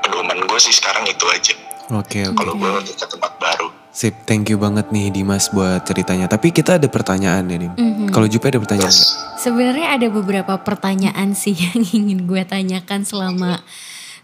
pedoman 0.00 0.40
gue 0.42 0.56
sih 0.56 0.72
sekarang 0.72 1.04
itu 1.04 1.26
aja 1.28 1.52
Oke 1.92 2.24
oke. 2.24 2.36
kalau 2.36 2.54
gue 2.56 2.70
ke 2.96 3.06
tempat 3.06 3.32
baru 3.36 3.68
Sip, 3.94 4.26
thank 4.26 4.50
you 4.50 4.58
banget 4.58 4.90
nih 4.90 5.14
Dimas 5.14 5.54
buat 5.54 5.86
ceritanya. 5.86 6.26
Tapi 6.26 6.50
kita 6.50 6.82
ada 6.82 6.90
pertanyaan 6.90 7.46
ya, 7.46 7.56
Dim. 7.62 7.72
Mhm. 7.78 8.10
Kalau 8.10 8.26
Jupe 8.26 8.50
ada 8.50 8.58
pertanyaan 8.58 8.90
yes 8.90 8.98
nggak? 8.98 9.38
Sebenarnya 9.38 9.88
ada 9.94 10.06
beberapa 10.10 10.54
pertanyaan 10.58 11.30
sih 11.38 11.54
yang 11.62 11.78
ingin 11.78 12.26
gue 12.26 12.42
tanyakan 12.42 13.06
selama 13.06 13.62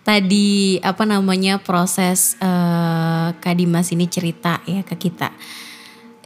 tadi 0.03 0.83
apa 0.83 1.07
namanya 1.07 1.63
proses 1.63 2.35
eh, 2.43 3.29
Kak 3.39 3.55
Dimas 3.55 3.95
ini 3.95 4.11
cerita 4.11 4.59
ya 4.67 4.83
ke 4.83 4.99
kita. 4.99 5.31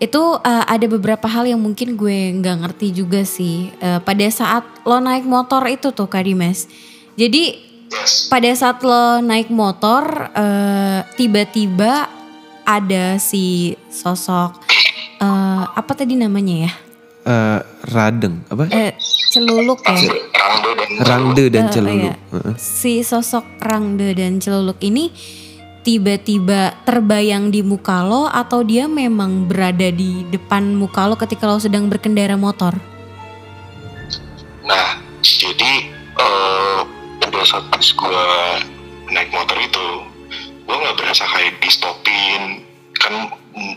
Itu 0.01 0.41
eh, 0.41 0.65
ada 0.65 0.87
beberapa 0.89 1.29
hal 1.29 1.45
yang 1.45 1.61
mungkin 1.61 2.01
gue 2.01 2.33
nggak 2.41 2.65
ngerti 2.65 2.97
juga 2.97 3.29
sih 3.29 3.69
Eh, 3.77 4.01
pada 4.01 4.25
saat 4.33 4.65
lo 4.89 5.05
naik 5.05 5.29
motor 5.29 5.69
itu 5.69 5.93
tuh 5.93 6.09
Kak 6.09 6.25
Dimas. 6.25 6.65
Jadi 7.21 7.61
yes 7.91 8.29
pada 8.29 8.51
saat 8.53 8.81
lo 8.81 9.21
naik 9.21 9.49
motor 9.49 10.31
eh, 10.33 11.01
tiba-tiba 11.15 12.09
ada 12.65 13.21
si 13.21 13.73
sosok 13.89 14.57
eh, 15.21 15.65
apa 15.69 15.93
tadi 15.93 16.17
namanya 16.17 16.69
ya? 16.69 16.73
Eh, 17.25 17.61
radeng 17.89 18.45
apa? 18.53 18.69
Eh, 18.69 18.93
celuluk 19.33 19.81
ya. 19.81 19.97
Dan 19.97 20.13
Rangde 21.01 21.45
dan 21.49 21.67
Eh, 21.67 21.73
celuluk. 21.73 22.13
iya. 22.13 22.15
Heeh. 22.37 22.55
Si 22.61 23.01
sosok 23.01 23.45
Rangde 23.59 24.13
dan 24.13 24.37
Celuluk 24.37 24.77
ini 24.85 25.09
tiba-tiba 25.81 26.77
terbayang 26.85 27.49
di 27.49 27.65
muka 27.65 28.05
lo 28.05 28.29
atau 28.29 28.61
dia 28.61 28.85
memang 28.85 29.49
berada 29.49 29.89
di 29.89 30.25
depan 30.29 30.77
muka 30.77 31.09
lo 31.09 31.17
ketika 31.17 31.49
lo 31.49 31.57
sedang 31.57 31.89
berkendara 31.89 32.37
motor? 32.37 32.77
Nah, 34.65 35.01
jadi 35.21 35.89
pada 36.13 36.84
saat 37.45 37.65
pas 37.69 37.85
gue 37.85 38.25
naik 39.13 39.31
motor 39.33 39.57
itu, 39.61 39.87
gue 40.65 40.77
nggak 40.77 40.97
berasa 40.97 41.25
kayak 41.29 41.61
di 41.61 41.71
stopin 41.71 42.65
kan 42.99 43.29
mm, 43.53 43.77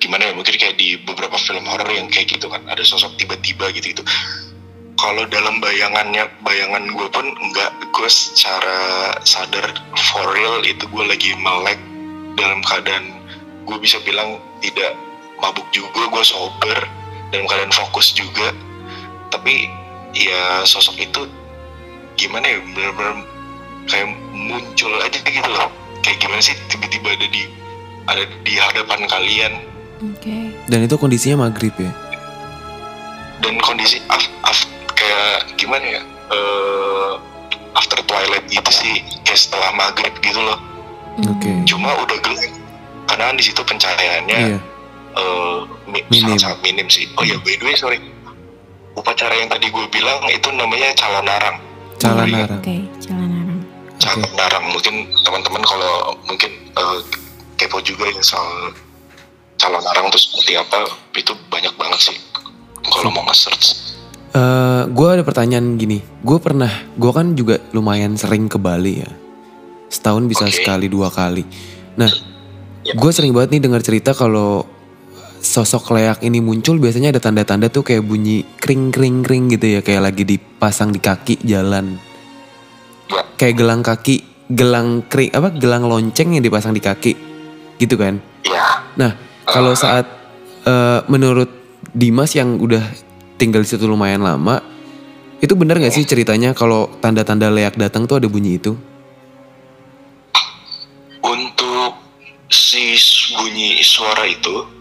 gimana 0.00 0.28
ya 0.28 0.32
mungkin 0.36 0.56
kayak 0.56 0.76
di 0.76 1.00
beberapa 1.04 1.36
film 1.40 1.64
horor 1.64 1.88
yang 1.88 2.08
kayak 2.12 2.36
gitu 2.36 2.48
kan 2.48 2.60
ada 2.68 2.84
sosok 2.84 3.16
tiba-tiba 3.16 3.72
gitu 3.72 3.96
itu. 3.96 4.02
Kalau 5.00 5.24
dalam 5.32 5.64
bayangannya, 5.64 6.28
bayangan 6.44 6.92
gue 6.92 7.08
pun 7.08 7.24
nggak 7.24 7.70
gue 7.88 8.08
secara 8.08 9.16
sadar 9.24 9.64
for 9.96 10.24
real 10.36 10.60
itu 10.64 10.84
gue 10.88 11.04
lagi 11.08 11.32
melek 11.40 11.80
dalam 12.36 12.60
keadaan 12.64 13.20
gue 13.68 13.76
bisa 13.76 14.00
bilang 14.04 14.40
tidak 14.64 14.96
mabuk 15.40 15.64
juga 15.72 16.08
gue 16.08 16.24
sober 16.24 16.78
dalam 17.32 17.44
keadaan 17.44 17.72
fokus 17.72 18.12
juga 18.16 18.52
tapi 19.30 19.68
ya 20.16 20.64
sosok 20.66 20.96
itu 20.98 21.22
gimana 22.20 22.44
ya 22.46 22.58
benar-benar 22.68 23.16
kayak 23.86 24.06
muncul 24.30 24.92
aja 25.00 25.18
gitu 25.18 25.48
loh 25.48 25.72
kayak 26.00 26.18
gimana 26.18 26.38
sih 26.38 26.52
tiba-tiba 26.68 27.08
ada 27.10 27.26
di 27.26 27.42
ada 28.06 28.22
di 28.42 28.52
hadapan 28.54 29.00
kalian 29.06 29.54
Oke. 30.00 30.48
Dan 30.64 30.80
itu 30.82 30.96
kondisinya 30.96 31.44
maghrib 31.44 31.72
ya. 31.74 31.92
dan 33.38 33.56
kondisi 33.58 34.00
af, 34.06 34.20
af- 34.42 34.68
kayak 34.90 35.48
gimana 35.54 35.84
ya 35.90 36.02
eh, 36.28 37.12
after 37.72 38.00
twilight 38.02 38.44
gitu 38.46 38.68
sih 38.70 39.00
kayak 39.22 39.36
setelah 39.38 39.72
maghrib 39.74 40.12
gitu 40.20 40.36
loh 40.38 40.60
Oke. 41.26 41.52
cuma 41.64 41.96
udah 41.98 42.16
gelap 42.18 42.52
karena 43.06 43.24
kan 43.26 43.36
di 43.36 43.44
situ 43.44 43.60
pencahayaannya 43.60 44.38
Iya. 44.46 44.58
eh, 45.14 45.58
mi- 45.86 46.04
Minim. 46.06 46.36
sangat-sangat 46.36 46.60
minim 46.62 46.86
sih 46.86 47.08
oh 47.14 47.24
ya 47.24 47.36
by 47.38 47.52
the 47.54 47.64
way 47.64 47.74
sorry 47.74 47.98
upacara 48.92 49.32
yang 49.34 49.48
tadi 49.48 49.68
gue 49.68 49.84
bilang 49.88 50.20
itu 50.26 50.48
namanya 50.50 50.92
calon 50.94 51.24
narang 51.24 51.56
Calon 52.00 52.26
Iya. 52.26 52.36
narang. 52.40 52.60
Oke, 52.60 52.76
celana 52.98 53.38
calon 54.00 54.32
narang 54.32 54.64
mungkin 54.66 54.94
teman-teman 55.20 55.62
kalau 55.62 55.92
mungkin 56.24 56.48
eh, 56.72 56.98
kepo 57.54 57.78
juga 57.80 58.08
ya 58.08 58.22
soal 58.24 58.72
calon 59.54 59.82
narang 59.82 60.08
itu 60.08 60.18
seperti 60.18 60.56
apa 60.56 60.78
itu 61.12 61.32
banyak 61.46 61.74
banget 61.76 62.00
sih 62.02 62.16
kalau 62.82 63.10
mau 63.10 63.24
nge-search 63.24 63.92
Eh, 64.30 64.82
gue 64.86 65.08
ada 65.10 65.26
pertanyaan 65.26 65.74
gini. 65.74 65.98
Gue 66.22 66.38
pernah, 66.38 66.70
gue 66.94 67.10
kan 67.10 67.34
juga 67.34 67.58
lumayan 67.74 68.14
sering 68.14 68.46
ke 68.46 68.56
Bali 68.56 69.02
ya. 69.02 69.10
Setahun 69.90 70.22
bisa 70.24 70.46
Oke. 70.46 70.54
sekali 70.54 70.86
dua 70.86 71.10
kali. 71.10 71.42
Nah, 71.98 72.06
Ya. 72.80 72.94
gue 72.94 73.10
sering 73.10 73.34
banget 73.34 73.58
nih 73.58 73.62
dengar 73.66 73.82
cerita 73.82 74.14
kalau 74.14 74.70
sosok 75.40 75.96
leak 75.96 76.20
ini 76.22 76.38
muncul 76.44 76.76
biasanya 76.76 77.16
ada 77.16 77.20
tanda-tanda 77.20 77.72
tuh 77.72 77.82
kayak 77.82 78.04
bunyi 78.04 78.44
kring 78.60 78.92
kring 78.92 79.24
kring 79.24 79.48
gitu 79.50 79.78
ya, 79.78 79.80
kayak 79.80 80.12
lagi 80.12 80.22
dipasang 80.28 80.92
di 80.92 81.00
kaki 81.00 81.40
jalan. 81.42 81.96
ya 83.08 83.22
Kayak 83.40 83.54
gelang 83.56 83.80
kaki, 83.80 84.16
gelang 84.52 85.02
kring 85.08 85.32
apa 85.32 85.48
gelang 85.56 85.88
lonceng 85.88 86.36
yang 86.36 86.44
dipasang 86.44 86.76
di 86.76 86.82
kaki, 86.84 87.12
gitu 87.80 87.96
kan? 87.96 88.20
ya 88.44 88.84
Nah, 89.00 89.16
kalau 89.48 89.72
saat 89.72 90.04
eh, 90.68 91.00
menurut 91.08 91.48
Dimas 91.90 92.36
yang 92.36 92.60
udah 92.60 92.84
tinggal 93.40 93.64
di 93.64 93.68
situ 93.72 93.88
lumayan 93.88 94.20
lama, 94.20 94.60
itu 95.40 95.56
benar 95.56 95.80
nggak 95.80 95.96
sih 95.96 96.04
ceritanya 96.04 96.52
kalau 96.52 96.92
tanda-tanda 97.00 97.48
leak 97.48 97.80
datang 97.80 98.04
tuh 98.04 98.20
ada 98.20 98.28
bunyi 98.28 98.60
itu? 98.60 98.76
untuk 101.20 101.92
si 102.48 102.96
bunyi 103.36 103.78
suara 103.84 104.24
itu 104.26 104.79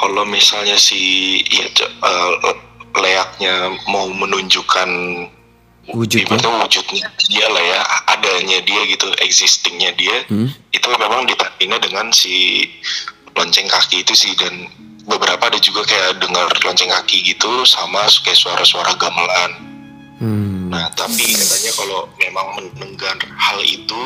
kalau 0.00 0.24
misalnya 0.24 0.80
si 0.80 1.38
ya 1.52 1.68
eh, 1.76 2.32
leaknya 2.96 3.76
mau 3.86 4.08
menunjukkan 4.08 4.88
Wujudnya? 5.90 6.38
wujudnya 6.38 7.06
dia 7.18 7.46
lah 7.50 7.64
ya 7.66 7.80
adanya 8.14 8.62
dia 8.62 8.80
gitu 8.86 9.10
existingnya 9.18 9.90
dia 9.98 10.22
Hmm? 10.30 10.46
itu 10.70 10.86
memang 10.86 11.26
ditandingnya 11.26 11.78
dengan 11.82 12.06
si 12.14 12.66
lonceng 13.34 13.66
kaki 13.66 14.06
itu 14.06 14.14
sih 14.14 14.32
dan 14.38 14.70
beberapa 15.08 15.50
ada 15.50 15.58
juga 15.58 15.82
kayak 15.82 16.22
dengar 16.22 16.46
lonceng 16.62 16.90
kaki 16.94 17.34
gitu 17.34 17.66
sama 17.66 18.06
kayak 18.22 18.38
suara-suara 18.38 18.94
gamelan. 19.00 19.52
Hmm. 20.20 20.68
Nah 20.70 20.86
tapi 20.94 21.34
katanya 21.34 21.72
kalau 21.74 22.00
memang 22.20 22.46
mendengar 22.54 23.16
hal 23.34 23.58
itu 23.64 24.02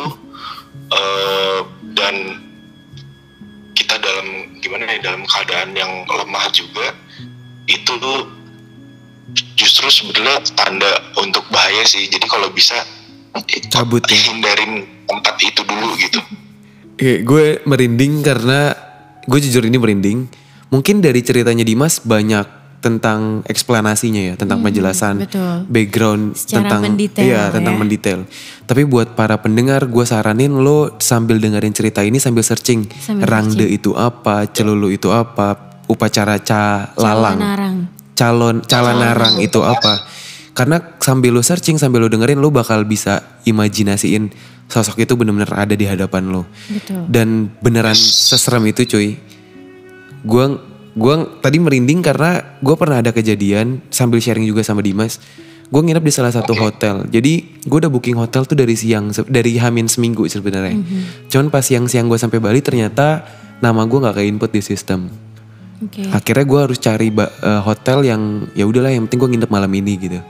eh, 0.88 1.61
dan 1.92 2.43
kita 3.74 3.98
dalam 3.98 4.56
gimana 4.62 4.87
ya 4.88 5.12
dalam 5.12 5.26
keadaan 5.26 5.74
yang 5.74 6.06
lemah 6.06 6.46
juga 6.54 6.94
itu 7.66 7.92
tuh 7.98 8.30
justru 9.58 9.90
sebenarnya 9.90 10.40
tanda 10.54 10.92
untuk 11.18 11.44
bahaya 11.50 11.82
sih. 11.84 12.06
Jadi 12.08 12.26
kalau 12.30 12.48
bisa 12.54 12.76
Cabut 13.66 14.06
ya. 14.06 14.14
hindarin 14.30 14.87
tempat 15.10 15.34
itu 15.42 15.60
dulu 15.66 15.98
gitu. 15.98 16.22
Oke, 16.94 17.26
gue 17.26 17.44
merinding 17.66 18.22
karena 18.22 18.78
gue 19.26 19.38
jujur 19.42 19.66
ini 19.66 19.74
merinding. 19.74 20.30
Mungkin 20.70 21.02
dari 21.02 21.18
ceritanya 21.18 21.66
Dimas 21.66 21.98
banyak 21.98 22.63
tentang 22.85 23.40
eksplanasinya 23.49 24.20
ya, 24.20 24.35
tentang 24.37 24.61
penjelasan 24.61 25.16
Hmm, 25.16 25.25
betul. 25.25 25.55
background 25.73 26.37
Secara 26.37 26.68
tentang 26.68 26.81
mendetail 26.85 27.25
iya, 27.25 27.42
tentang 27.49 27.75
ya. 27.75 27.81
mendetail. 27.81 28.20
Tapi 28.68 28.83
buat 28.85 29.16
para 29.16 29.40
pendengar, 29.40 29.88
gue 29.88 30.05
saranin 30.05 30.53
lo 30.61 31.01
sambil 31.01 31.40
dengerin 31.40 31.73
cerita 31.73 32.05
ini 32.05 32.20
sambil 32.20 32.44
searching 32.44 32.85
Sambil 33.01 33.25
rangde 33.25 33.64
itu 33.64 33.97
apa, 33.97 34.44
celulu 34.53 34.92
itu 34.92 35.09
apa, 35.09 35.81
upacara 35.88 36.37
calalang, 36.38 37.40
Calanarang. 37.40 37.77
calon 38.12 38.57
calanarang 38.61 39.40
itu 39.40 39.64
apa. 39.64 40.05
Karena 40.55 40.79
sambil 41.01 41.35
lo 41.35 41.42
searching, 41.42 41.81
sambil 41.81 42.05
lo 42.05 42.09
dengerin, 42.09 42.38
lo 42.38 42.53
bakal 42.53 42.85
bisa 42.85 43.40
imajinasiin 43.42 44.31
sosok 44.64 45.03
itu 45.03 45.12
bener-bener 45.12 45.51
ada 45.51 45.75
di 45.75 45.83
hadapan 45.83 46.31
lo. 46.31 46.47
Betul. 46.70 47.05
Dan 47.09 47.51
beneran 47.59 47.97
seserem 47.97 48.62
itu 48.68 48.87
cuy. 48.87 49.18
Gua 50.23 50.57
gua 50.94 51.26
tadi 51.42 51.59
merinding 51.59 52.00
karena 52.00 52.59
gue 52.62 52.74
pernah 52.78 53.02
ada 53.02 53.11
kejadian 53.11 53.83
sambil 53.90 54.22
sharing 54.22 54.46
juga 54.46 54.62
sama 54.62 54.80
Dimas. 54.80 55.18
Gue 55.64 55.80
nginep 55.80 56.04
di 56.07 56.12
salah 56.12 56.30
satu 56.30 56.54
hotel. 56.54 57.09
Jadi 57.11 57.62
gue 57.66 57.78
udah 57.83 57.90
booking 57.90 58.14
hotel 58.14 58.46
tuh 58.46 58.54
dari 58.54 58.78
siang 58.78 59.11
dari 59.26 59.59
Hamin 59.59 59.90
seminggu 59.90 60.22
sebenarnya. 60.28 60.76
Cuman 61.26 61.50
pas 61.50 61.64
siang-siang 61.66 62.07
gue 62.07 62.20
sampai 62.20 62.38
Bali 62.38 62.62
ternyata 62.62 63.26
nama 63.59 63.83
gue 63.83 63.98
nggak 63.98 64.14
ke 64.14 64.22
input 64.28 64.50
di 64.54 64.62
sistem. 64.62 65.11
Oke. 65.83 66.07
Akhirnya 66.14 66.46
gue 66.46 66.61
harus 66.70 66.78
cari 66.78 67.11
ba- 67.11 67.33
eh, 67.42 67.61
hotel 67.64 68.07
yang 68.07 68.22
ya 68.54 68.68
udahlah 68.68 68.92
yang 68.94 69.09
penting 69.09 69.18
gue 69.18 69.30
nginep 69.35 69.50
malam 69.50 69.72
ini 69.74 69.92
gitu. 69.98 70.20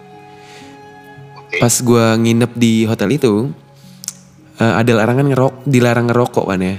Pas 1.60 1.74
gue 1.76 2.04
nginep 2.24 2.52
di 2.56 2.88
hotel 2.88 3.10
itu 3.12 3.52
eh, 4.62 4.74
ada 4.80 4.92
larangan 4.96 5.28
ngerok, 5.28 5.54
dilarang 5.68 6.08
ngerokok 6.08 6.46
kan 6.46 6.60
ya. 6.62 6.76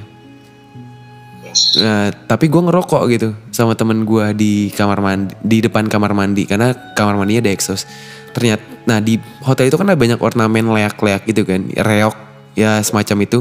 Nah, 1.79 2.11
tapi 2.27 2.51
gue 2.51 2.61
ngerokok 2.61 3.03
gitu 3.11 3.29
sama 3.51 3.75
temen 3.75 4.03
gue 4.03 4.25
di 4.35 4.53
kamar 4.71 4.99
mandi, 4.99 5.35
di 5.39 5.57
depan 5.63 5.87
kamar 5.87 6.11
mandi 6.11 6.43
karena 6.47 6.75
kamar 6.95 7.15
mandinya 7.19 7.47
ada 7.47 7.51
exhaust. 7.51 7.87
Ternyata, 8.35 8.63
nah 8.83 8.99
di 8.99 9.15
hotel 9.43 9.71
itu 9.71 9.79
kan 9.79 9.87
ada 9.87 9.99
banyak 9.99 10.19
ornamen 10.19 10.67
leak-leak 10.75 11.23
gitu 11.27 11.47
kan, 11.47 11.71
reok 11.71 12.15
ya 12.55 12.83
semacam 12.83 13.17
itu. 13.23 13.39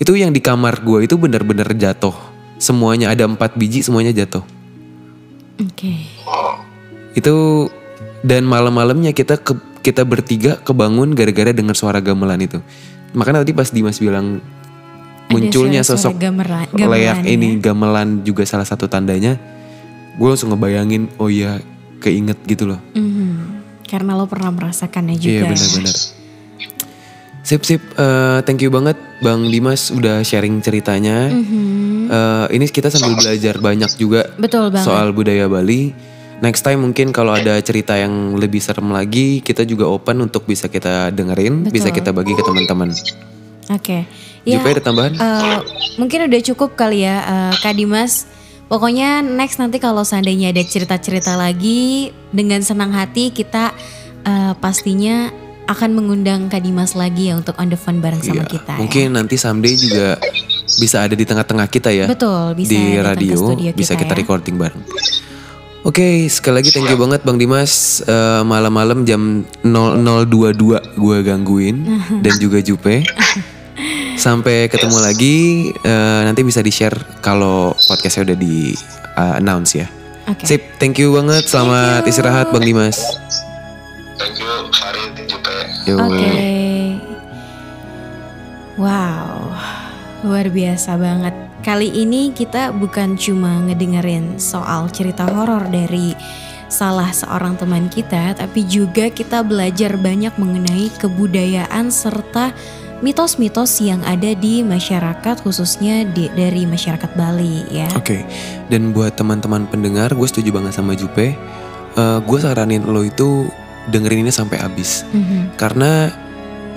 Itu 0.00 0.16
yang 0.16 0.32
di 0.32 0.40
kamar 0.40 0.80
gue 0.80 1.04
itu 1.04 1.20
bener-bener 1.20 1.68
jatuh. 1.76 2.14
Semuanya 2.56 3.12
ada 3.12 3.28
empat 3.28 3.54
biji, 3.60 3.84
semuanya 3.84 4.10
jatuh. 4.14 4.42
Oke. 5.58 6.06
Oh, 6.24 6.62
Itu 7.12 7.66
dan 8.22 8.46
malam-malamnya 8.46 9.10
kita 9.10 9.42
ke, 9.42 9.58
kita 9.82 10.06
bertiga 10.06 10.58
kebangun 10.62 11.12
gara-gara 11.12 11.50
dengar 11.50 11.74
suara 11.74 11.98
gamelan 11.98 12.40
itu. 12.40 12.58
Makanya 13.14 13.42
tadi 13.42 13.52
pas 13.56 13.70
Dimas 13.72 13.98
bilang 13.98 14.38
Munculnya 15.28 15.80
sosok 15.82 16.16
gamelan- 16.16 16.72
leak 16.72 17.24
ini 17.24 17.56
ya. 17.56 17.70
gamelan 17.70 18.22
juga 18.22 18.44
salah 18.44 18.64
satu 18.64 18.88
tandanya. 18.88 19.36
Gue 20.16 20.28
langsung 20.28 20.50
ngebayangin, 20.50 21.12
oh 21.16 21.28
iya 21.28 21.60
keinget 21.98 22.40
gitu 22.44 22.66
loh. 22.66 22.80
Mhm. 22.92 23.60
Karena 23.84 24.14
lo 24.14 24.24
pernah 24.24 24.50
merasakannya 24.50 25.16
juga. 25.16 25.32
Iya 25.32 25.42
benar-benar. 25.48 25.96
Sip 27.40 27.64
sip, 27.64 27.80
Eh, 27.96 28.38
thank 28.44 28.60
you 28.60 28.68
banget 28.68 28.92
Bang 29.18 29.48
Dimas 29.48 29.88
udah 29.88 30.20
sharing 30.20 30.60
ceritanya. 30.60 31.32
Mhm. 31.32 32.08
Eh, 32.08 32.46
ini 32.54 32.64
kita 32.66 32.88
sambil 32.88 33.16
belajar 33.16 33.56
banyak 33.56 33.88
juga 33.96 34.28
Betul 34.36 34.68
banget. 34.68 34.84
soal 34.84 35.12
budaya 35.12 35.48
Bali. 35.48 35.92
Next 36.38 36.62
time 36.62 36.78
mungkin 36.80 37.10
kalau 37.10 37.34
ada 37.34 37.58
cerita 37.58 37.98
yang 37.98 38.38
lebih 38.38 38.62
serem 38.62 38.88
lagi, 38.88 39.40
kita 39.40 39.64
juga 39.64 39.84
open 39.84 40.22
untuk 40.22 40.46
bisa 40.46 40.70
kita 40.70 41.10
dengerin, 41.10 41.66
bisa 41.66 41.90
Betul. 41.90 41.98
kita 41.98 42.10
bagi 42.12 42.32
ke 42.32 42.42
teman-teman. 42.42 42.94
Oke. 43.68 44.06
Ya, 44.48 44.56
Jupe 44.56 44.68
ada 44.70 44.82
tambahan? 44.82 45.12
eh, 45.12 45.58
mungkin 45.96 46.24
udah 46.24 46.40
cukup 46.42 46.72
kali 46.74 47.04
ya 47.04 47.16
eh, 47.20 47.54
Kak 47.58 47.74
Dimas. 47.74 48.24
Pokoknya 48.64 49.20
next 49.20 49.56
nanti 49.56 49.76
kalau 49.76 50.00
seandainya 50.02 50.48
ada 50.48 50.60
cerita-cerita 50.60 51.32
lagi 51.34 52.08
dengan 52.30 52.60
senang 52.60 52.90
hati 52.90 53.28
kita 53.28 53.72
eh, 54.22 54.52
pastinya 54.56 55.28
akan 55.64 55.92
mengundang 55.92 56.48
Kak 56.48 56.60
Dimas 56.60 56.92
lagi 56.92 57.28
ya 57.28 57.36
untuk 57.36 57.52
on 57.56 57.68
the 57.68 57.76
phone 57.76 58.00
bareng 58.00 58.18
sama 58.18 58.40
Iya, 58.40 58.48
kita. 58.50 58.72
ya. 58.72 58.78
Mungkin 58.78 59.06
nanti 59.12 59.36
someday 59.36 59.74
juga 59.74 60.16
bisa 60.74 61.00
ada 61.00 61.12
di 61.12 61.24
tengah-tengah 61.24 61.64
kita 61.66 61.88
ya. 61.88 62.04
Betul, 62.04 62.56
bisa 62.56 62.72
di 62.72 62.80
radio, 62.98 63.36
studio 63.36 63.70
bisa 63.72 63.92
kita 63.92 64.00
kita 64.02 64.12
ya. 64.12 64.18
recording 64.18 64.56
bareng. 64.56 64.80
Oke, 65.80 66.24
sekali 66.26 66.58
lagi 66.58 66.68
thank 66.68 66.84
you 66.86 66.96
banget 66.98 67.20
Bang 67.20 67.36
Dimas. 67.36 68.00
Eh, 68.00 68.42
malam-malam 68.42 69.04
jam 69.04 69.44
0022 69.62 70.56
gue 70.94 71.16
gangguin 71.22 71.76
dan 72.24 72.34
juga 72.36 72.60
Jupe. 72.60 73.04
Sampai 74.18 74.66
ketemu 74.66 74.98
lagi. 74.98 75.36
eh, 75.70 76.20
nanti 76.26 76.42
bisa 76.42 76.58
di-share 76.58 76.98
kalau 77.22 77.70
podcastnya 77.86 78.34
udah 78.34 78.38
di 78.38 78.74
eh, 79.14 79.38
announce 79.38 79.78
ya. 79.78 79.86
Oke. 80.26 80.44
Sip, 80.44 80.62
thank 80.76 80.98
you 80.98 81.14
banget. 81.14 81.46
Selamat 81.46 82.04
istirahat 82.04 82.50
Bang 82.50 82.66
Dimas. 82.66 82.98
thank 84.18 84.36
you 84.36 84.50
Farid. 84.74 85.14
Oke. 85.88 86.34
Wow, 88.78 89.50
luar 90.22 90.46
biasa 90.52 90.94
banget. 91.00 91.34
Kali 91.66 91.90
ini 91.90 92.30
kita 92.30 92.70
bukan 92.70 93.18
cuma 93.18 93.58
ngedengerin 93.66 94.38
soal 94.38 94.86
cerita 94.94 95.26
horor 95.26 95.66
dari 95.66 96.14
salah 96.68 97.10
seorang 97.10 97.58
teman 97.58 97.90
kita, 97.90 98.36
tapi 98.38 98.62
juga 98.68 99.10
kita 99.10 99.42
belajar 99.42 99.96
banyak 99.98 100.30
mengenai 100.38 100.92
kebudayaan 101.00 101.90
serta 101.90 102.52
mitos-mitos 102.98 103.78
yang 103.78 104.02
ada 104.02 104.34
di 104.34 104.66
masyarakat 104.66 105.36
khususnya 105.42 106.02
di, 106.10 106.26
dari 106.34 106.66
masyarakat 106.66 107.10
Bali 107.14 107.66
ya. 107.70 107.86
Oke, 107.94 108.26
dan 108.66 108.90
buat 108.90 109.14
teman-teman 109.14 109.70
pendengar, 109.70 110.10
gue 110.14 110.26
setuju 110.26 110.50
banget 110.50 110.74
sama 110.74 110.98
Jupe. 110.98 111.38
Eh, 111.94 112.18
gue 112.22 112.38
saranin 112.38 112.82
lo 112.82 113.06
itu 113.06 113.46
dengerin 113.88 114.26
ini 114.26 114.32
sampai 114.34 114.58
habis. 114.58 115.06
Mhm. 115.14 115.54
Karena 115.54 116.10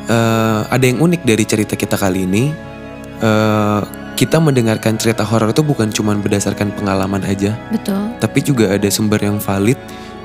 eh, 0.06 0.62
ada 0.70 0.86
yang 0.86 1.02
unik 1.02 1.22
dari 1.26 1.44
cerita 1.46 1.74
kita 1.74 1.98
kali 1.98 2.26
ini. 2.26 2.54
Eh, 3.22 3.82
kita 4.12 4.38
mendengarkan 4.38 5.02
cerita 5.02 5.26
horor 5.26 5.50
itu 5.50 5.66
bukan 5.66 5.90
cuma 5.90 6.14
berdasarkan 6.14 6.70
pengalaman 6.78 7.26
aja, 7.26 7.58
Betul. 7.74 8.14
tapi 8.22 8.46
juga 8.46 8.70
ada 8.70 8.86
sumber 8.86 9.18
yang 9.18 9.42
valid 9.42 9.82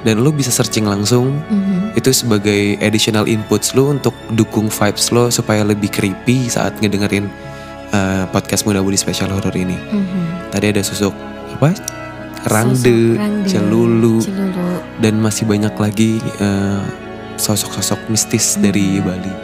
dan 0.06 0.22
lo 0.22 0.30
bisa 0.30 0.54
searching 0.54 0.86
langsung. 0.86 1.42
Mhm. 1.50 1.98
Itu 1.98 2.14
sebagai 2.14 2.78
additional 2.78 3.26
inputs 3.26 3.74
lo 3.74 3.90
untuk 3.90 4.14
dukung 4.30 4.70
vibes 4.70 5.10
lo 5.10 5.26
supaya 5.34 5.66
lebih 5.66 5.90
creepy 5.90 6.46
saat 6.46 6.78
ngedengerin 6.78 7.26
eh, 7.90 8.24
podcast 8.30 8.62
Muda 8.62 8.78
Budi 8.86 8.94
Special 8.94 9.34
Horror 9.34 9.54
ini. 9.58 9.74
Mhm. 9.74 10.54
Tadi 10.54 10.66
ada 10.70 10.82
susuk 10.86 11.10
apa? 11.58 11.74
Sosok 11.74 12.46
Rangde, 12.46 13.18
Rangde, 13.18 13.50
celulu, 13.50 14.22
celulu. 14.22 14.66
dan 15.02 15.18
masih 15.18 15.50
banyak 15.50 15.74
lagi 15.74 16.22
eh, 16.22 16.82
sosok-sosok 17.34 18.06
mistis 18.06 18.54
dari 18.62 19.02
Bali. 19.02 19.34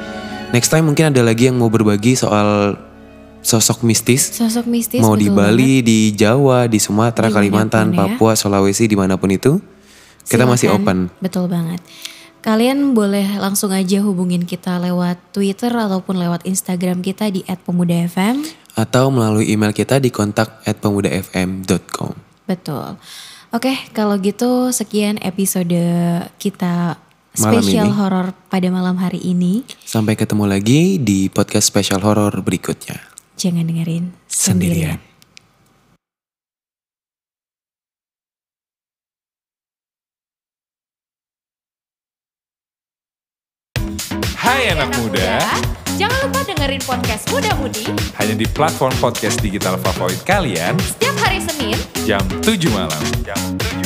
Next 0.55 0.71
time 0.71 0.93
mungkin 0.93 1.11
ada 1.11 1.25
lagi 1.27 1.51
yang 1.51 1.59
mau 1.59 1.73
berbagi 1.73 2.15
soal 2.15 2.79
sosok 3.43 3.83
mistis. 3.83 4.31
Sosok 4.31 4.71
mistis 4.71 5.03
mau 5.03 5.19
di 5.19 5.27
Bali, 5.29 5.83
di 5.83 6.15
Jawa, 6.15 6.71
di 6.71 6.79
Sumatera, 6.79 7.29
Kalimantan, 7.29 7.91
ya. 7.91 8.07
Papua, 8.07 8.39
Sulawesi, 8.39 8.87
di 8.87 8.95
mana 8.95 9.19
pun 9.19 9.29
itu, 9.35 9.59
kita 10.27 10.45
masih 10.47 10.75
open. 10.75 11.11
Betul 11.23 11.49
banget. 11.51 11.83
Kalian 12.43 12.91
boleh 12.91 13.39
langsung 13.39 13.71
aja 13.71 14.03
hubungin 14.03 14.43
kita 14.43 14.83
lewat 14.83 15.15
Twitter 15.31 15.71
ataupun 15.71 16.19
lewat 16.19 16.43
Instagram 16.43 16.99
kita 16.99 17.31
di 17.31 17.47
@pemudafm. 17.47 18.43
Atau 18.75 19.15
melalui 19.15 19.47
email 19.47 19.71
kita 19.71 20.03
di 20.03 20.11
kontak 20.11 20.59
pemudafm.com. 20.67 22.13
Betul. 22.51 22.99
Oke, 23.55 23.79
kalau 23.95 24.19
gitu 24.19 24.75
sekian 24.75 25.23
episode 25.23 25.77
kita 26.43 26.99
spesial 27.37 27.93
horor 27.95 28.35
pada 28.49 28.69
malam 28.73 28.99
hari 28.99 29.21
ini. 29.23 29.63
Sampai 29.85 30.19
ketemu 30.19 30.49
lagi 30.49 30.99
di 30.99 31.29
podcast 31.31 31.71
spesial 31.71 32.03
horor 32.03 32.33
berikutnya. 32.43 32.99
Jangan 33.37 33.65
dengerin 33.65 34.13
Sendirian. 34.27 34.99
sendirian. 34.99 35.12
Hai 44.43 44.75
anak 44.75 44.91
muda, 44.99 45.39
Jangan 45.95 46.19
lupa 46.27 46.43
dengerin 46.43 46.83
podcast 46.83 47.31
Muda 47.31 47.55
Mudi. 47.63 47.87
Hanya 48.19 48.35
di 48.35 48.43
platform 48.51 48.91
podcast 48.99 49.39
digital 49.39 49.79
favorit 49.79 50.19
kalian. 50.27 50.75
Setiap 50.83 51.15
hari 51.23 51.39
Senin 51.39 51.79
jam 52.03 52.27
7 52.43 52.59
malam. 52.75 52.99
Jam 53.23 53.39
7 53.39 53.82